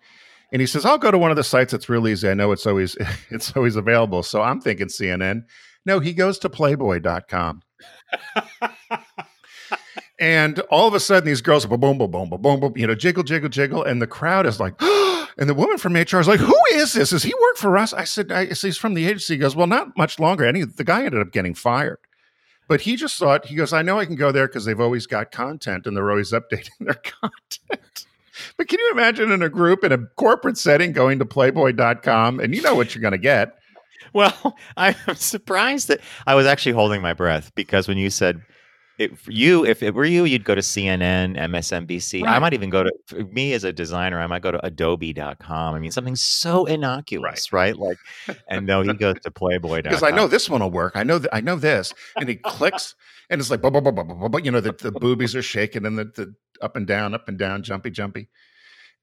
And 0.53 0.61
he 0.61 0.67
says, 0.67 0.85
I'll 0.85 0.99
go 0.99 1.11
to 1.11 1.19
one 1.19 1.31
of 1.31 1.37
the 1.37 1.45
sites 1.45 1.73
that's 1.73 1.89
real 1.89 2.09
easy. 2.09 2.29
I 2.29 2.35
know 2.35 2.53
it's 2.53 2.67
always 2.67 2.97
it's 3.31 3.57
always 3.57 3.77
available. 3.77 4.23
So 4.23 4.43
I'm 4.43 4.61
thinking 4.61 4.89
CNN. 4.89 5.45
No, 5.87 6.01
he 6.01 6.13
goes 6.13 6.39
to 6.41 6.51
playboy.com. 6.51 7.63
and 10.21 10.59
all 10.71 10.87
of 10.87 10.95
a 10.95 11.01
sudden 11.01 11.27
these 11.27 11.41
girls 11.41 11.65
boom, 11.67 11.81
boom, 11.81 11.99
boom, 11.99 12.11
boom, 12.11 12.29
boom, 12.29 12.61
boom, 12.61 12.73
you 12.77 12.87
know, 12.87 12.95
jiggle, 12.95 13.23
jiggle, 13.23 13.49
jiggle. 13.49 13.83
And 13.83 14.03
the 14.03 14.07
crowd 14.07 14.47
is 14.47 14.61
like, 14.61 14.75
and 15.39 15.49
the 15.49 15.55
woman 15.55 15.79
from 15.79 15.95
HR 15.95 16.19
is 16.19 16.29
like, 16.29 16.41
who 16.41 16.61
is 16.73 16.93
this? 16.93 17.11
Does 17.11 17.23
he 17.23 17.33
work 17.33 17.57
for 17.57 17.79
us? 17.79 17.93
I 17.93 18.05
said, 18.05 18.31
I, 18.31 18.47
he's 18.47 18.77
from 18.77 18.95
the 18.95 19.07
agency. 19.07 19.35
He 19.35 19.39
goes, 19.39 19.57
well, 19.57 19.67
not 19.67 19.97
much 19.97 20.19
longer. 20.19 20.45
And 20.45 20.57
he, 20.57 20.65
the 20.65 20.85
guy 20.85 21.05
ended 21.05 21.21
up 21.21 21.33
getting 21.33 21.55
fired. 21.55 21.99
But 22.71 22.83
he 22.83 22.95
just 22.95 23.19
thought, 23.19 23.47
he 23.47 23.57
goes, 23.57 23.73
I 23.73 23.83
know 23.83 23.99
I 23.99 24.05
can 24.05 24.15
go 24.15 24.31
there 24.31 24.47
because 24.47 24.65
they've 24.65 24.79
always 24.79 25.05
got 25.05 25.33
content 25.33 25.89
and 25.89 25.97
they're 25.97 26.09
always 26.09 26.31
updating 26.33 26.71
their 26.79 26.95
content. 26.95 28.07
but 28.57 28.69
can 28.69 28.79
you 28.79 28.93
imagine 28.93 29.33
in 29.33 29.43
a 29.43 29.49
group 29.49 29.83
in 29.83 29.91
a 29.91 29.99
corporate 30.15 30.57
setting 30.57 30.93
going 30.93 31.19
to 31.19 31.25
playboy.com 31.25 32.39
and 32.39 32.55
you 32.55 32.63
know 32.63 32.77
what 32.77 32.95
you're 32.95 33.03
going 33.03 33.11
to 33.11 33.19
get? 33.19 33.59
Well, 34.13 34.57
I'm 34.77 34.95
surprised 35.17 35.89
that 35.89 35.99
I 36.29 36.37
was 36.37 36.47
actually 36.47 36.71
holding 36.71 37.03
my 37.03 37.13
breath 37.13 37.53
because 37.57 37.89
when 37.89 37.99
you 37.99 38.09
said 38.09 38.41
if 39.01 39.27
you 39.29 39.65
if 39.65 39.83
it 39.83 39.95
were 39.95 40.05
you 40.05 40.25
you'd 40.25 40.45
go 40.45 40.55
to 40.55 40.61
cnn 40.61 41.35
msnbc 41.35 42.23
right. 42.23 42.37
i 42.37 42.39
might 42.39 42.53
even 42.53 42.69
go 42.69 42.85
to 42.85 43.25
me 43.33 43.55
as 43.55 43.65
a 43.65 43.73
designer 43.73 44.21
i 44.21 44.27
might 44.27 44.43
go 44.43 44.51
to 44.51 44.65
adobe.com 44.65 45.75
i 45.75 45.79
mean 45.79 45.91
something 45.91 46.15
so 46.15 46.67
innocuous 46.67 47.51
right, 47.51 47.75
right? 47.75 47.77
like 47.79 47.97
and 48.49 48.67
no 48.67 48.83
he 48.83 48.93
goes 48.93 49.17
to 49.23 49.31
playboy 49.31 49.81
because 49.81 50.03
i 50.03 50.11
know 50.11 50.29
this 50.29 50.51
one 50.51 50.61
will 50.61 50.71
work 50.71 50.93
i 50.97 51.03
know 51.03 51.19
th- 51.19 51.31
i 51.33 51.41
know 51.41 51.57
this 51.57 51.95
and 52.17 52.29
he 52.29 52.37
clicks 52.37 52.95
and 53.31 53.41
it's 53.41 53.51
like 53.51 53.63
blah, 53.63 53.71
blah, 53.71 53.81
blah, 53.81 53.93
blah, 53.93 54.05
blah, 54.05 54.29
blah, 54.29 54.41
you 54.41 54.51
know 54.51 54.61
the, 54.61 54.73
the 54.73 54.93
boobies 54.93 55.35
are 55.35 55.43
shaking 55.43 55.87
and 55.87 55.99
the, 55.99 56.05
the 56.05 56.35
up 56.61 56.77
and 56.77 56.87
down 56.87 57.15
up 57.15 57.27
and 57.27 57.39
down 57.39 57.63
jumpy 57.63 57.91
jumpy 57.91 58.29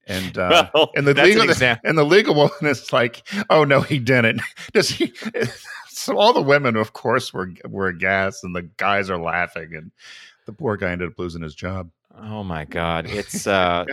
and 0.08 0.38
uh, 0.38 0.70
well, 0.74 0.90
and 0.96 1.06
the 1.06 1.14
legal 1.14 1.50
an 1.50 1.78
and 1.84 1.98
the 1.98 2.04
legal 2.04 2.34
one 2.36 2.50
is 2.62 2.92
like, 2.92 3.28
oh 3.50 3.64
no, 3.64 3.80
he 3.80 3.98
didn't. 3.98 4.40
Does 4.72 4.88
he? 4.88 5.12
So 5.98 6.16
all 6.16 6.32
the 6.32 6.42
women, 6.42 6.76
of 6.76 6.92
course, 6.92 7.32
were 7.32 7.50
were 7.68 7.88
aghast, 7.88 8.44
and 8.44 8.54
the 8.54 8.62
guys 8.62 9.10
are 9.10 9.18
laughing, 9.18 9.74
and 9.74 9.90
the 10.46 10.52
poor 10.52 10.76
guy 10.76 10.92
ended 10.92 11.08
up 11.08 11.18
losing 11.18 11.42
his 11.42 11.54
job. 11.54 11.90
Oh 12.20 12.42
my 12.42 12.64
God, 12.64 13.06
it's 13.06 13.46
uh, 13.46 13.84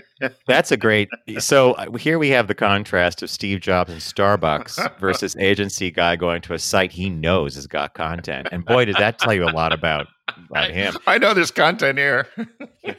that's 0.47 0.71
a 0.71 0.77
great. 0.77 1.09
So 1.39 1.74
uh, 1.74 1.91
here 1.97 2.17
we 2.17 2.29
have 2.29 2.47
the 2.47 2.55
contrast 2.55 3.21
of 3.21 3.29
Steve 3.29 3.59
Jobs 3.59 3.91
and 3.91 4.01
Starbucks 4.01 5.00
versus 5.00 5.35
agency 5.38 5.91
guy 5.91 6.15
going 6.15 6.41
to 6.43 6.53
a 6.53 6.59
site 6.59 6.91
he 6.91 7.09
knows 7.09 7.55
has 7.55 7.67
got 7.67 7.93
content, 7.93 8.47
and 8.51 8.65
boy, 8.65 8.85
did 8.85 8.95
that 8.97 9.19
tell 9.19 9.33
you 9.33 9.43
a 9.43 9.51
lot 9.51 9.74
about 9.74 10.07
about 10.50 10.71
him. 10.71 10.95
I 11.07 11.17
know 11.17 11.33
there's 11.33 11.51
content 11.51 11.97
here. 11.97 12.27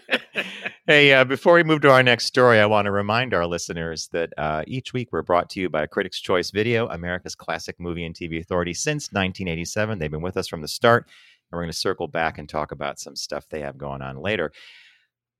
hey, 0.86 1.12
uh, 1.12 1.24
before 1.24 1.54
we 1.54 1.64
move 1.64 1.80
to 1.80 1.90
our 1.90 2.02
next 2.02 2.26
story, 2.26 2.60
I 2.60 2.66
want 2.66 2.86
to 2.86 2.92
remind 2.92 3.34
our 3.34 3.44
listeners 3.44 4.08
that 4.12 4.32
uh, 4.38 4.62
each 4.68 4.92
week 4.92 5.08
we're 5.10 5.22
brought 5.22 5.50
to 5.50 5.60
you 5.60 5.68
by 5.68 5.84
Critics' 5.86 6.20
Choice 6.20 6.52
Video, 6.52 6.86
America's 6.88 7.34
classic 7.34 7.80
movie 7.80 8.04
and 8.04 8.14
TV 8.14 8.40
authority 8.40 8.72
since 8.72 9.08
1987. 9.08 9.98
They've 9.98 10.08
been 10.10 10.22
with 10.22 10.36
us 10.36 10.46
from 10.46 10.62
the 10.62 10.68
start, 10.68 11.06
and 11.06 11.56
we're 11.56 11.62
going 11.62 11.72
to 11.72 11.76
circle 11.76 12.06
back 12.06 12.38
and 12.38 12.48
talk 12.48 12.70
about 12.70 13.00
some 13.00 13.16
stuff 13.16 13.48
they 13.48 13.62
have 13.62 13.76
going 13.76 14.00
on 14.00 14.16
later. 14.16 14.52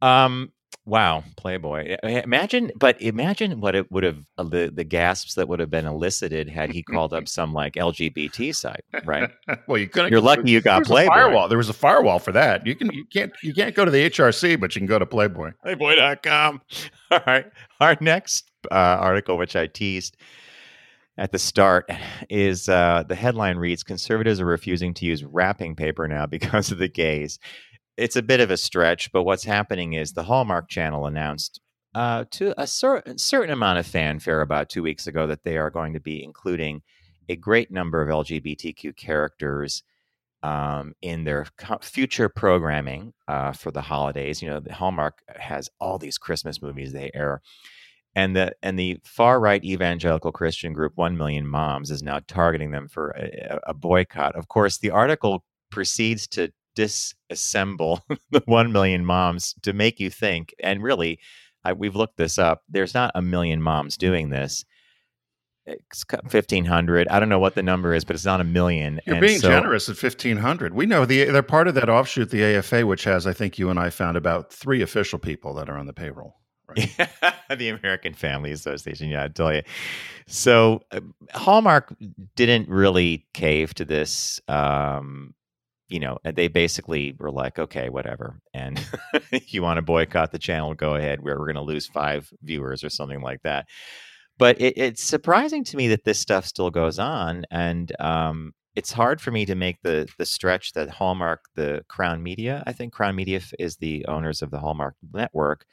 Um, 0.02 0.50
Wow, 0.86 1.24
Playboy. 1.36 1.96
Imagine, 2.04 2.70
but 2.76 3.02
imagine 3.02 3.60
what 3.60 3.74
it 3.74 3.90
would 3.90 4.04
have 4.04 4.24
uh, 4.38 4.44
the 4.44 4.70
the 4.72 4.84
gasps 4.84 5.34
that 5.34 5.48
would 5.48 5.58
have 5.58 5.68
been 5.68 5.84
elicited 5.84 6.48
had 6.48 6.70
he 6.70 6.84
called 6.84 7.12
up 7.12 7.26
some 7.26 7.52
like 7.52 7.74
LGBT 7.74 8.54
site, 8.54 8.84
right? 9.04 9.28
well, 9.66 9.78
you 9.78 9.88
couldn't. 9.88 10.12
You're 10.12 10.20
lucky 10.20 10.48
you 10.48 10.60
got 10.60 10.84
Playboy. 10.84 11.12
firewall. 11.12 11.48
There 11.48 11.58
was 11.58 11.68
a 11.68 11.72
firewall 11.72 12.20
for 12.20 12.30
that. 12.32 12.64
You 12.64 12.76
can 12.76 12.92
you 12.92 13.04
can't 13.04 13.32
you 13.42 13.52
can't 13.52 13.74
go 13.74 13.84
to 13.84 13.90
the 13.90 14.08
HRC, 14.08 14.60
but 14.60 14.76
you 14.76 14.80
can 14.80 14.86
go 14.86 15.00
to 15.00 15.06
Playboy. 15.06 15.50
Playboy.com. 15.64 16.62
All 17.10 17.20
right. 17.26 17.46
Our 17.80 17.96
next 18.00 18.48
uh, 18.70 18.74
article, 18.74 19.36
which 19.36 19.56
I 19.56 19.66
teased 19.66 20.16
at 21.18 21.32
the 21.32 21.38
start, 21.38 21.90
is 22.30 22.68
uh, 22.68 23.02
the 23.08 23.16
headline 23.16 23.56
reads: 23.56 23.82
"Conservatives 23.82 24.40
are 24.40 24.46
refusing 24.46 24.94
to 24.94 25.04
use 25.04 25.24
wrapping 25.24 25.74
paper 25.74 26.06
now 26.06 26.26
because 26.26 26.70
of 26.70 26.78
the 26.78 26.88
gays." 26.88 27.40
It's 27.96 28.16
a 28.16 28.22
bit 28.22 28.40
of 28.40 28.50
a 28.50 28.56
stretch, 28.56 29.10
but 29.12 29.22
what's 29.22 29.44
happening 29.44 29.94
is 29.94 30.12
the 30.12 30.24
Hallmark 30.24 30.68
Channel 30.68 31.06
announced 31.06 31.60
uh, 31.94 32.24
to 32.30 32.52
a 32.60 32.66
cer- 32.66 33.02
certain 33.16 33.50
amount 33.50 33.78
of 33.78 33.86
fanfare 33.86 34.42
about 34.42 34.68
two 34.68 34.82
weeks 34.82 35.06
ago 35.06 35.26
that 35.26 35.44
they 35.44 35.56
are 35.56 35.70
going 35.70 35.94
to 35.94 36.00
be 36.00 36.22
including 36.22 36.82
a 37.28 37.36
great 37.36 37.70
number 37.70 38.02
of 38.02 38.08
LGBTQ 38.08 38.94
characters 38.96 39.82
um, 40.42 40.94
in 41.00 41.24
their 41.24 41.46
co- 41.56 41.78
future 41.80 42.28
programming 42.28 43.14
uh, 43.28 43.52
for 43.52 43.70
the 43.70 43.80
holidays. 43.80 44.42
You 44.42 44.50
know, 44.50 44.60
the 44.60 44.74
Hallmark 44.74 45.22
has 45.34 45.70
all 45.80 45.98
these 45.98 46.18
Christmas 46.18 46.60
movies 46.60 46.92
they 46.92 47.10
air. 47.14 47.40
And 48.14 48.34
the 48.34 48.54
and 48.62 48.78
the 48.78 48.98
far 49.04 49.40
right 49.40 49.62
evangelical 49.62 50.32
Christian 50.32 50.72
group 50.72 50.92
One 50.96 51.16
Million 51.16 51.46
Moms 51.46 51.90
is 51.90 52.02
now 52.02 52.20
targeting 52.26 52.70
them 52.70 52.88
for 52.88 53.10
a, 53.10 53.60
a 53.68 53.74
boycott. 53.74 54.36
Of 54.36 54.48
course, 54.48 54.78
the 54.78 54.90
article 54.90 55.44
proceeds 55.70 56.26
to 56.28 56.50
disassemble 56.76 58.00
the 58.30 58.42
1 58.44 58.72
million 58.72 59.04
moms 59.04 59.54
to 59.62 59.72
make 59.72 59.98
you 59.98 60.10
think. 60.10 60.54
And 60.62 60.82
really, 60.82 61.18
I, 61.64 61.72
we've 61.72 61.96
looked 61.96 62.16
this 62.16 62.38
up. 62.38 62.62
There's 62.68 62.94
not 62.94 63.10
a 63.14 63.22
million 63.22 63.60
moms 63.60 63.96
doing 63.96 64.30
this. 64.30 64.64
It's 65.66 66.04
1500. 66.08 67.08
I 67.08 67.18
don't 67.18 67.28
know 67.28 67.40
what 67.40 67.56
the 67.56 67.62
number 67.62 67.92
is, 67.92 68.04
but 68.04 68.14
it's 68.14 68.24
not 68.24 68.40
a 68.40 68.44
million. 68.44 69.00
You're 69.04 69.16
and 69.16 69.20
being 69.20 69.40
so, 69.40 69.48
generous 69.48 69.88
at 69.88 70.00
1500. 70.00 70.74
We 70.74 70.86
know 70.86 71.04
the, 71.04 71.24
they're 71.24 71.42
part 71.42 71.66
of 71.66 71.74
that 71.74 71.88
offshoot, 71.88 72.30
the 72.30 72.44
AFA, 72.44 72.86
which 72.86 73.02
has, 73.02 73.26
I 73.26 73.32
think 73.32 73.58
you 73.58 73.68
and 73.68 73.78
I 73.78 73.90
found 73.90 74.16
about 74.16 74.52
three 74.52 74.80
official 74.80 75.18
people 75.18 75.54
that 75.54 75.68
are 75.68 75.76
on 75.76 75.86
the 75.86 75.92
payroll. 75.92 76.36
Right? 76.68 76.96
the 77.56 77.68
American 77.68 78.14
Family 78.14 78.52
Association. 78.52 79.08
Yeah, 79.08 79.24
I 79.24 79.28
tell 79.28 79.52
you. 79.52 79.62
So 80.28 80.82
uh, 80.92 81.00
Hallmark 81.32 81.94
didn't 82.36 82.68
really 82.68 83.26
cave 83.34 83.74
to 83.74 83.84
this 83.84 84.40
um, 84.46 85.34
you 85.88 86.00
know, 86.00 86.18
they 86.24 86.48
basically 86.48 87.14
were 87.18 87.30
like, 87.30 87.58
okay, 87.58 87.88
whatever. 87.88 88.40
And 88.52 88.80
you 89.46 89.62
want 89.62 89.78
to 89.78 89.82
boycott 89.82 90.32
the 90.32 90.38
channel, 90.38 90.74
go 90.74 90.94
ahead. 90.94 91.20
We're, 91.22 91.38
we're 91.38 91.46
going 91.46 91.56
to 91.56 91.62
lose 91.62 91.86
five 91.86 92.32
viewers 92.42 92.82
or 92.82 92.90
something 92.90 93.20
like 93.20 93.42
that. 93.42 93.66
But 94.38 94.60
it, 94.60 94.74
it's 94.76 95.02
surprising 95.02 95.64
to 95.64 95.76
me 95.76 95.88
that 95.88 96.04
this 96.04 96.18
stuff 96.18 96.44
still 96.44 96.70
goes 96.70 96.98
on. 96.98 97.44
And 97.50 97.92
um, 98.00 98.52
it's 98.74 98.92
hard 98.92 99.20
for 99.20 99.30
me 99.30 99.46
to 99.46 99.54
make 99.54 99.80
the 99.82 100.06
the 100.18 100.26
stretch 100.26 100.72
that 100.74 100.90
Hallmark, 100.90 101.46
the 101.54 101.84
Crown 101.88 102.22
Media, 102.22 102.62
I 102.66 102.72
think 102.72 102.92
Crown 102.92 103.16
Media 103.16 103.40
is 103.58 103.76
the 103.76 104.04
owners 104.06 104.42
of 104.42 104.50
the 104.50 104.58
Hallmark 104.58 104.94
network, 105.14 105.64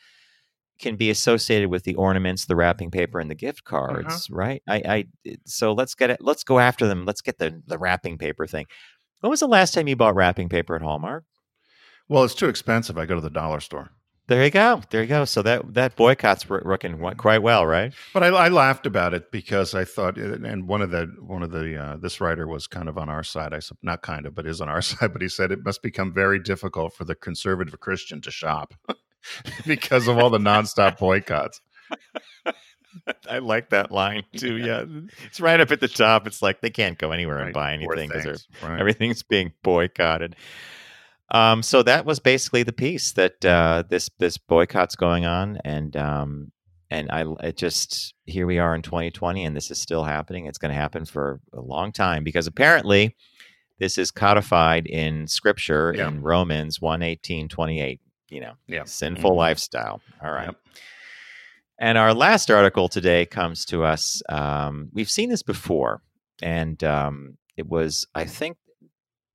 can 0.79 0.96
be 0.96 1.10
associated 1.10 1.70
with 1.70 1.84
the 1.84 1.96
ornaments, 1.96 2.46
the 2.46 2.55
wrapping 2.55 2.91
paper, 2.91 3.20
and 3.20 3.29
the 3.29 3.36
gift 3.36 3.62
uh-huh. 3.67 3.88
cards, 3.88 4.29
uh-huh. 4.29 4.36
right? 4.36 4.63
I, 4.67 4.82
I 4.86 5.05
so 5.46 5.74
let's 5.74 5.96
get 5.96 6.12
it. 6.12 6.20
Let's 6.22 6.46
go 6.46 6.60
after 6.60 6.88
them. 6.88 7.05
Let's 7.05 7.22
get 7.22 7.38
the 7.39 7.62
the 7.67 7.77
wrapping 7.77 8.17
paper 8.17 8.48
thing. 8.48 8.67
When 9.24 9.30
was 9.30 9.39
the 9.39 9.48
last 9.48 9.74
time 9.74 9.88
you 9.88 9.96
bought 9.96 10.15
wrapping 10.15 10.50
paper 10.50 10.75
at 10.75 10.82
Hallmark? 10.82 11.24
Well, 12.10 12.25
it's 12.25 12.36
too 12.36 12.50
expensive. 12.50 12.98
I 12.98 13.06
go 13.06 13.15
to 13.15 13.22
the 13.22 13.30
dollar 13.30 13.62
store. 13.62 13.92
There 14.27 14.44
you 14.44 14.51
go. 14.51 14.82
There 14.89 15.01
you 15.01 15.08
go. 15.08 15.24
So 15.24 15.42
that 15.44 15.75
that 15.75 15.96
boycott's 15.96 16.50
working 16.50 16.98
quite 17.15 17.42
well, 17.42 17.65
right? 17.65 17.94
But 18.13 18.24
I, 18.24 18.27
I, 18.27 18.50
laughed 18.50 18.86
about 18.86 19.13
it 19.13 19.32
because 19.32 19.75
I 19.75 19.86
thought, 19.86 20.18
and 20.18 20.68
one 20.68 20.82
of 20.82 20.92
the 20.92 21.06
one 21.22 21.42
of 21.42 21.51
the 21.51 21.82
uh, 21.82 21.96
this 21.96 22.20
writer 22.20 22.46
was 22.50 22.68
kind 22.68 22.89
of 22.89 22.98
on 22.98 23.08
our 23.08 23.24
side. 23.24 23.53
I 23.53 23.60
said 23.60 23.77
not 23.82 24.01
kind 24.01 24.25
of, 24.25 24.36
but 24.36 24.46
is 24.46 24.60
on 24.60 24.68
our 24.68 24.82
side. 24.82 25.13
But 25.13 25.22
he 25.22 25.30
said 25.30 25.53
it 25.53 25.63
must 25.63 25.82
become 25.82 26.13
very 26.13 26.39
difficult 26.39 26.94
for 26.94 27.06
the 27.06 27.15
conservative 27.15 27.80
Christian 27.80 28.20
to 28.24 28.32
shop 28.32 28.74
because 29.65 30.10
of 30.10 30.18
all 30.18 30.32
the 30.32 30.38
nonstop 30.38 30.98
boycotts. 30.98 31.62
I 33.29 33.39
like 33.39 33.69
that 33.69 33.91
line 33.91 34.23
too. 34.38 34.57
Yeah, 34.57 34.85
it's 35.25 35.39
right 35.39 35.59
up 35.59 35.71
at 35.71 35.79
the 35.79 35.88
top. 35.88 36.27
It's 36.27 36.41
like 36.41 36.62
they 36.62 36.69
can't 36.69 36.97
go 36.97 37.12
anywhere 37.12 37.38
right. 37.38 37.45
and 37.45 37.53
buy 37.53 37.73
anything 37.73 38.09
because 38.09 38.47
right. 38.62 38.79
everything's 38.79 39.23
being 39.23 39.53
boycotted. 39.63 40.35
Um, 41.31 41.63
so 41.63 41.81
that 41.83 42.05
was 42.05 42.19
basically 42.19 42.63
the 42.63 42.73
piece 42.73 43.13
that 43.13 43.43
uh, 43.43 43.83
this 43.89 44.09
this 44.19 44.38
boycott's 44.38 44.95
going 44.95 45.25
on, 45.25 45.57
and 45.65 45.95
um, 45.97 46.51
and 46.91 47.09
I 47.12 47.25
it 47.41 47.57
just 47.57 48.13
here 48.25 48.45
we 48.45 48.59
are 48.59 48.75
in 48.75 48.81
2020, 48.81 49.43
and 49.43 49.55
this 49.55 49.71
is 49.71 49.79
still 49.79 50.03
happening. 50.03 50.45
It's 50.45 50.59
going 50.59 50.69
to 50.73 50.79
happen 50.79 51.05
for 51.05 51.39
a 51.53 51.62
long 51.62 51.91
time 51.91 52.23
because 52.23 52.45
apparently 52.45 53.15
this 53.79 53.97
is 53.97 54.12
codified 54.12 54.85
in 54.85 55.27
Scripture 55.27 55.93
yeah. 55.97 56.07
in 56.07 56.21
Romans 56.21 56.79
1, 56.79 57.01
18, 57.01 57.50
28. 57.50 58.00
You 58.29 58.41
know, 58.41 58.53
yeah. 58.67 58.83
sinful 58.85 59.31
mm-hmm. 59.31 59.38
lifestyle. 59.38 60.01
All 60.23 60.31
right. 60.31 60.45
Yep. 60.45 60.55
And 61.84 61.98
our 61.98 62.13
last 62.13 62.50
article 62.50 62.88
today 62.88 63.25
comes 63.25 63.66
to 63.66 63.84
us. 63.84 64.24
Um, 64.30 64.88
we've 64.94 65.10
seen 65.10 65.28
this 65.28 65.44
before, 65.44 66.02
and 66.42 66.82
um, 66.82 67.38
it 67.58 67.68
was, 67.68 68.08
I 68.16 68.24
think, 68.24 68.56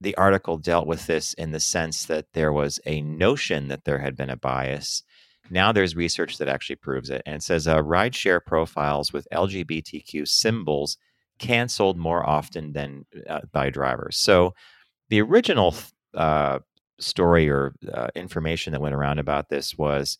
the 0.00 0.14
article 0.14 0.57
dealt 0.57 0.87
with 0.87 1.07
this 1.07 1.35
in 1.35 1.50
the 1.50 1.61
sense 1.61 2.07
that 2.07 2.25
there 2.33 2.50
was 2.50 2.81
a 2.87 3.02
notion 3.02 3.69
that 3.69 3.85
there 3.85 3.99
had 3.99 4.17
been 4.17 4.31
a 4.31 4.37
bias. 4.38 5.02
Now 5.50 5.73
there's 5.73 5.95
research 5.95 6.38
that 6.38 6.49
actually 6.49 6.76
proves 6.76 7.11
it. 7.11 7.21
And 7.26 7.35
it 7.35 7.43
says 7.43 7.69
uh, 7.69 7.83
rideshare 7.83 8.40
profiles 8.43 9.12
with 9.12 9.28
LGBTQ 9.31 10.26
symbols 10.26 10.97
canceled 11.38 11.99
more 11.99 12.26
often 12.26 12.73
than 12.73 13.05
uh, 13.28 13.40
by 13.52 13.69
drivers. 13.69 14.17
So 14.17 14.55
the 15.11 15.21
original 15.21 15.75
uh, 16.14 16.61
story 16.99 17.50
or 17.50 17.75
uh, 17.93 18.09
information 18.14 18.73
that 18.73 18.81
went 18.81 18.95
around 18.95 19.19
about 19.19 19.50
this 19.50 19.76
was 19.76 20.17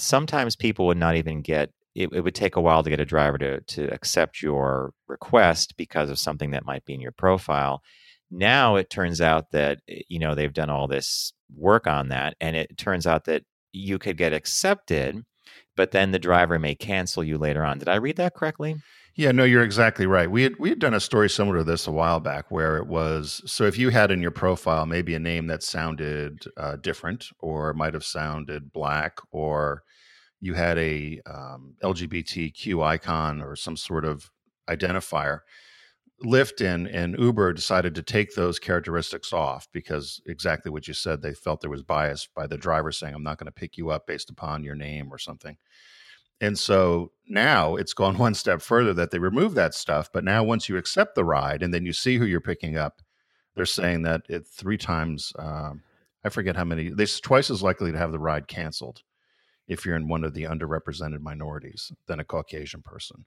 sometimes 0.00 0.56
people 0.56 0.86
would 0.86 0.96
not 0.96 1.16
even 1.16 1.42
get 1.42 1.70
it, 1.94 2.10
it, 2.12 2.20
would 2.22 2.34
take 2.34 2.56
a 2.56 2.60
while 2.60 2.82
to 2.82 2.90
get 2.90 3.00
a 3.00 3.04
driver 3.04 3.38
to 3.38 3.60
to 3.60 3.92
accept 3.92 4.42
your 4.42 4.92
request 5.08 5.76
because 5.76 6.10
of 6.10 6.18
something 6.18 6.50
that 6.52 6.66
might 6.66 6.84
be 6.84 6.94
in 6.94 7.00
your 7.00 7.12
profile. 7.12 7.82
Now 8.30 8.76
it 8.76 8.90
turns 8.90 9.20
out 9.20 9.50
that 9.52 9.80
eh, 9.88 10.00
you 10.08 10.18
know 10.18 10.34
they've 10.34 10.52
done 10.52 10.70
all 10.70 10.88
this 10.88 11.32
work 11.54 11.86
on 11.86 12.08
that, 12.08 12.36
and 12.40 12.56
it 12.56 12.76
turns 12.78 13.06
out 13.06 13.24
that 13.24 13.44
you 13.72 13.98
could 13.98 14.16
get 14.16 14.32
accepted, 14.32 15.24
but 15.76 15.90
then 15.92 16.12
the 16.12 16.18
driver 16.18 16.58
may 16.58 16.74
cancel 16.74 17.24
you 17.24 17.38
later 17.38 17.64
on. 17.64 17.78
Did 17.78 17.88
I 17.88 17.96
read 17.96 18.16
that 18.16 18.34
correctly? 18.34 18.76
Yeah, 19.18 19.32
no, 19.32 19.42
you're 19.42 19.64
exactly 19.64 20.06
right. 20.06 20.30
We 20.30 20.44
had 20.44 20.60
we 20.60 20.68
had 20.68 20.78
done 20.78 20.94
a 20.94 21.00
story 21.00 21.28
similar 21.28 21.58
to 21.58 21.64
this 21.64 21.88
a 21.88 21.90
while 21.90 22.20
back, 22.20 22.52
where 22.52 22.76
it 22.76 22.86
was 22.86 23.42
so 23.46 23.64
if 23.64 23.76
you 23.76 23.88
had 23.88 24.12
in 24.12 24.22
your 24.22 24.30
profile 24.30 24.86
maybe 24.86 25.12
a 25.16 25.18
name 25.18 25.48
that 25.48 25.64
sounded 25.64 26.44
uh, 26.56 26.76
different, 26.76 27.26
or 27.40 27.74
might 27.74 27.94
have 27.94 28.04
sounded 28.04 28.72
black, 28.72 29.18
or 29.32 29.82
you 30.40 30.54
had 30.54 30.78
a 30.78 31.20
um, 31.26 31.74
LGBTQ 31.82 32.80
icon 32.84 33.42
or 33.42 33.56
some 33.56 33.76
sort 33.76 34.04
of 34.04 34.30
identifier. 34.70 35.40
Lyft 36.24 36.64
and, 36.64 36.86
and 36.86 37.18
Uber 37.18 37.52
decided 37.54 37.96
to 37.96 38.02
take 38.02 38.34
those 38.34 38.60
characteristics 38.60 39.32
off 39.32 39.66
because 39.72 40.20
exactly 40.26 40.70
what 40.70 40.86
you 40.86 40.94
said, 40.94 41.22
they 41.22 41.34
felt 41.34 41.60
there 41.60 41.70
was 41.70 41.82
bias 41.82 42.28
by 42.36 42.46
the 42.46 42.56
driver 42.56 42.92
saying, 42.92 43.14
I'm 43.14 43.22
not 43.24 43.38
going 43.38 43.46
to 43.46 43.52
pick 43.52 43.76
you 43.76 43.90
up 43.90 44.06
based 44.06 44.30
upon 44.30 44.64
your 44.64 44.74
name 44.74 45.12
or 45.12 45.18
something. 45.18 45.56
And 46.40 46.58
so 46.58 47.12
now 47.26 47.76
it's 47.76 47.94
gone 47.94 48.18
one 48.18 48.34
step 48.34 48.62
further 48.62 48.94
that 48.94 49.10
they 49.10 49.18
remove 49.18 49.54
that 49.54 49.74
stuff. 49.74 50.10
But 50.12 50.24
now, 50.24 50.42
once 50.44 50.68
you 50.68 50.76
accept 50.76 51.14
the 51.14 51.24
ride 51.24 51.62
and 51.62 51.72
then 51.72 51.84
you 51.84 51.92
see 51.92 52.18
who 52.18 52.26
you're 52.26 52.40
picking 52.40 52.76
up, 52.76 53.02
they're 53.54 53.66
saying 53.66 54.02
that 54.02 54.22
it 54.28 54.46
three 54.46 54.78
times, 54.78 55.32
um, 55.38 55.82
I 56.24 56.28
forget 56.28 56.56
how 56.56 56.64
many, 56.64 56.90
they're 56.90 57.06
twice 57.06 57.50
as 57.50 57.62
likely 57.62 57.92
to 57.92 57.98
have 57.98 58.12
the 58.12 58.18
ride 58.18 58.46
canceled 58.46 59.02
if 59.66 59.84
you're 59.84 59.96
in 59.96 60.08
one 60.08 60.24
of 60.24 60.34
the 60.34 60.44
underrepresented 60.44 61.20
minorities 61.20 61.92
than 62.06 62.20
a 62.20 62.24
Caucasian 62.24 62.82
person. 62.82 63.24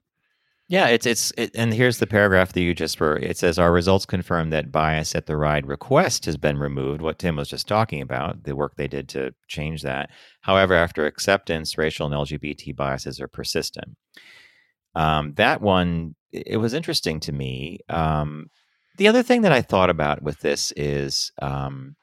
Yeah, 0.72 0.86
it's 0.86 1.04
it's 1.04 1.34
it, 1.36 1.50
and 1.54 1.74
here's 1.74 1.98
the 1.98 2.06
paragraph 2.06 2.54
that 2.54 2.62
you 2.62 2.72
just 2.72 2.98
were. 2.98 3.18
It 3.18 3.36
says 3.36 3.58
our 3.58 3.70
results 3.70 4.06
confirm 4.06 4.48
that 4.50 4.72
bias 4.72 5.14
at 5.14 5.26
the 5.26 5.36
ride 5.36 5.66
request 5.66 6.24
has 6.24 6.38
been 6.38 6.56
removed. 6.56 7.02
What 7.02 7.18
Tim 7.18 7.36
was 7.36 7.50
just 7.50 7.68
talking 7.68 8.00
about, 8.00 8.44
the 8.44 8.56
work 8.56 8.76
they 8.76 8.88
did 8.88 9.06
to 9.10 9.34
change 9.48 9.82
that. 9.82 10.08
However, 10.40 10.72
after 10.72 11.04
acceptance, 11.04 11.76
racial 11.76 12.06
and 12.06 12.14
LGBT 12.14 12.74
biases 12.74 13.20
are 13.20 13.28
persistent. 13.28 13.98
Um, 14.94 15.34
that 15.34 15.60
one, 15.60 16.14
it 16.32 16.56
was 16.56 16.72
interesting 16.72 17.20
to 17.20 17.32
me. 17.32 17.80
Um, 17.90 18.46
the 18.96 19.08
other 19.08 19.22
thing 19.22 19.42
that 19.42 19.52
I 19.52 19.60
thought 19.60 19.90
about 19.90 20.22
with 20.22 20.40
this 20.40 20.72
is 20.74 21.32
um, 21.42 21.96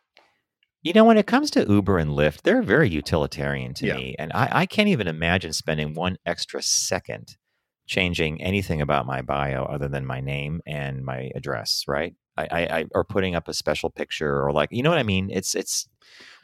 you 0.84 0.94
know, 0.94 1.06
when 1.06 1.18
it 1.18 1.26
comes 1.26 1.50
to 1.52 1.66
Uber 1.68 1.98
and 1.98 2.12
Lyft, 2.12 2.44
they're 2.44 2.62
very 2.62 2.88
utilitarian 2.88 3.74
to 3.74 3.88
yeah. 3.88 3.96
me. 3.96 4.16
And 4.20 4.32
I, 4.32 4.50
I, 4.52 4.66
can't 4.68 4.90
even 4.90 5.08
imagine 5.08 5.54
spending 5.54 5.96
one 5.96 6.18
extra 6.26 6.62
second 6.62 7.36
changing 7.90 8.42
anything 8.42 8.82
about 8.82 9.06
my 9.06 9.22
bio 9.22 9.66
other 9.66 9.90
than 9.90 10.06
my 10.06 10.22
name 10.22 10.62
and 10.66 11.04
my 11.04 11.32
address, 11.36 11.84
right? 11.88 12.14
I, 12.38 12.48
I, 12.52 12.60
I 12.60 12.86
or 12.96 13.04
putting 13.04 13.36
up 13.36 13.50
a 13.50 13.54
special 13.54 13.90
picture 13.90 14.42
or 14.42 14.54
like 14.54 14.70
you 14.72 14.82
know 14.82 14.90
what 14.90 15.00
I 15.00 15.04
mean. 15.04 15.30
It's 15.30 15.56
it's 15.56 15.90